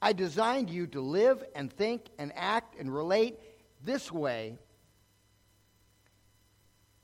I 0.00 0.14
designed 0.14 0.70
you 0.70 0.86
to 0.86 1.02
live 1.02 1.44
and 1.54 1.70
think 1.70 2.06
and 2.18 2.32
act 2.34 2.74
and 2.80 2.92
relate 2.92 3.38
this 3.84 4.10
way. 4.10 4.56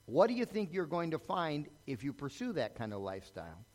What 0.07 0.29
do 0.29 0.33
you 0.33 0.47
think 0.47 0.73
you're 0.73 0.87
going 0.87 1.11
to 1.11 1.19
find 1.19 1.69
if 1.87 2.05
you 2.05 2.15
pursue 2.15 2.55
that 2.55 2.75
kind 2.77 2.95
of 2.95 3.03
lifestyle? 3.03 3.67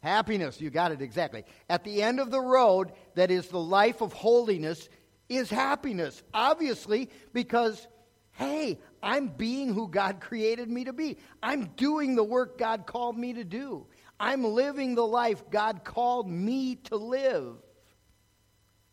Happiness, 0.00 0.60
you 0.60 0.70
got 0.70 0.92
it 0.92 1.02
exactly. 1.02 1.42
At 1.68 1.82
the 1.82 2.04
end 2.04 2.20
of 2.20 2.30
the 2.30 2.40
road, 2.40 2.92
that 3.16 3.32
is 3.32 3.48
the 3.48 3.58
life 3.58 4.00
of 4.00 4.12
holiness, 4.12 4.88
is 5.28 5.50
happiness. 5.50 6.22
Obviously, 6.32 7.10
because 7.32 7.88
hey, 8.36 8.78
I'm 9.02 9.28
being 9.28 9.72
who 9.74 9.88
God 9.88 10.20
created 10.20 10.70
me 10.70 10.84
to 10.84 10.92
be. 10.92 11.18
I'm 11.42 11.66
doing 11.76 12.14
the 12.14 12.24
work 12.24 12.58
God 12.58 12.86
called 12.86 13.18
me 13.18 13.34
to 13.34 13.44
do. 13.44 13.86
I'm 14.18 14.44
living 14.44 14.94
the 14.94 15.06
life 15.06 15.42
God 15.50 15.84
called 15.84 16.28
me 16.28 16.76
to 16.84 16.96
live. 16.96 17.56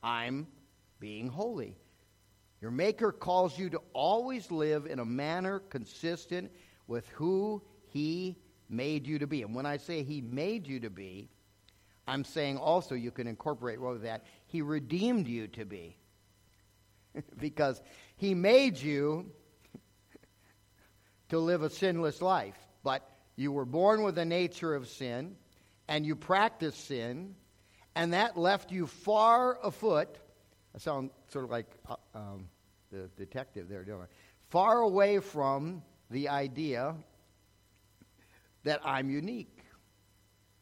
I'm 0.01 0.47
being 0.99 1.29
holy. 1.29 1.77
Your 2.61 2.71
Maker 2.71 3.11
calls 3.11 3.57
you 3.57 3.69
to 3.69 3.81
always 3.93 4.51
live 4.51 4.85
in 4.85 4.99
a 4.99 5.05
manner 5.05 5.59
consistent 5.59 6.51
with 6.87 7.07
who 7.09 7.61
He 7.87 8.37
made 8.69 9.07
you 9.07 9.19
to 9.19 9.27
be. 9.27 9.43
And 9.43 9.55
when 9.55 9.65
I 9.65 9.77
say 9.77 10.03
He 10.03 10.21
made 10.21 10.67
you 10.67 10.79
to 10.81 10.89
be, 10.89 11.29
I'm 12.05 12.25
saying 12.25 12.57
also 12.57 12.95
you 12.95 13.11
can 13.11 13.27
incorporate 13.27 13.79
with 13.79 14.03
that 14.03 14.25
He 14.45 14.61
redeemed 14.61 15.27
you 15.27 15.47
to 15.49 15.65
be. 15.65 15.97
because 17.39 17.81
He 18.23 18.35
made 18.35 18.77
you 18.77 19.25
to 21.27 21.39
live 21.39 21.61
a 21.61 21.69
sinless 21.69 22.21
life. 22.21 22.55
But 22.81 23.05
you 23.35 23.51
were 23.51 23.65
born 23.65 24.01
with 24.01 24.17
a 24.17 24.23
nature 24.23 24.73
of 24.75 24.87
sin, 24.87 25.35
and 25.89 26.05
you 26.05 26.15
practiced 26.15 26.87
sin, 26.87 27.35
and 27.95 28.13
that 28.13 28.37
left 28.37 28.71
you 28.71 28.87
far 28.87 29.59
afoot. 29.61 30.07
I 30.73 30.77
sound 30.77 31.09
sort 31.33 31.43
of 31.43 31.51
like 31.51 31.65
uh, 31.85 31.95
um, 32.15 32.47
the 32.93 33.09
detective 33.17 33.67
there, 33.67 33.83
don't 33.83 34.03
I? 34.03 34.05
Far 34.47 34.79
away 34.79 35.19
from 35.19 35.83
the 36.09 36.29
idea 36.29 36.95
that 38.63 38.79
I'm 38.85 39.09
unique. 39.09 39.65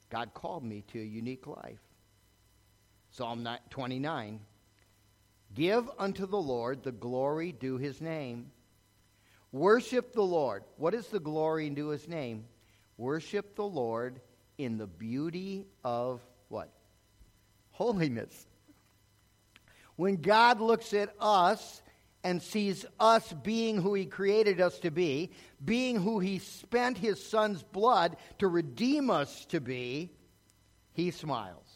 God 0.10 0.34
called 0.34 0.64
me 0.64 0.84
to 0.94 1.00
a 1.00 1.06
unique 1.06 1.46
life. 1.46 1.84
Psalm 3.12 3.48
29 3.70 4.40
Give 5.54 5.90
unto 6.00 6.26
the 6.26 6.42
Lord 6.42 6.84
the 6.84 6.92
glory 6.92 7.52
due 7.52 7.78
his 7.78 8.00
name. 8.00 8.52
Worship 9.52 10.14
the 10.14 10.24
Lord. 10.24 10.64
What 10.78 10.94
is 10.94 11.08
the 11.08 11.20
glory 11.20 11.70
due 11.70 11.90
his 11.90 12.08
name? 12.08 12.46
Worship 12.98 13.56
the 13.56 13.66
Lord 13.66 14.22
in 14.58 14.78
the 14.78 14.88
beauty 14.88 15.66
of 15.84 16.22
what? 16.48 16.70
Holiness. 17.72 18.48
When 19.98 20.16
God 20.16 20.62
looks 20.62 20.94
at 20.94 21.14
us 21.20 21.82
and 22.24 22.42
sees 22.42 22.86
us 23.00 23.34
being 23.44 23.82
who 23.82 23.94
he 23.94 24.06
created 24.06 24.62
us 24.62 24.80
to 24.80 24.92
be, 24.92 25.32
being 25.66 25.98
who 25.98 26.20
he 26.20 26.40
spent 26.40 26.98
his 26.98 27.24
son's 27.24 27.64
blood 27.64 28.16
to 28.40 28.48
redeem 28.48 29.10
us 29.10 29.46
to 29.46 29.60
be, 29.60 30.12
he 30.94 31.12
smiles. 31.12 31.71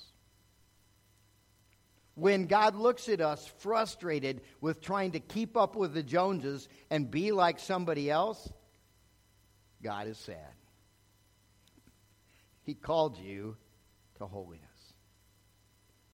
When 2.16 2.48
God 2.48 2.76
looks 2.76 3.10
at 3.10 3.20
us 3.20 3.46
frustrated 3.60 4.42
with 4.62 4.82
trying 4.82 5.12
to 5.12 5.20
keep 5.20 5.58
up 5.58 5.76
with 5.76 5.94
the 5.94 6.04
Joneses 6.04 6.68
and 6.90 7.12
be 7.12 7.34
like 7.34 7.60
somebody 7.60 8.10
else, 8.10 8.52
God 9.84 10.08
is 10.08 10.18
sad. 10.18 10.54
He 12.64 12.74
called 12.74 13.20
you 13.20 13.58
to 14.18 14.26
holiness. 14.26 14.65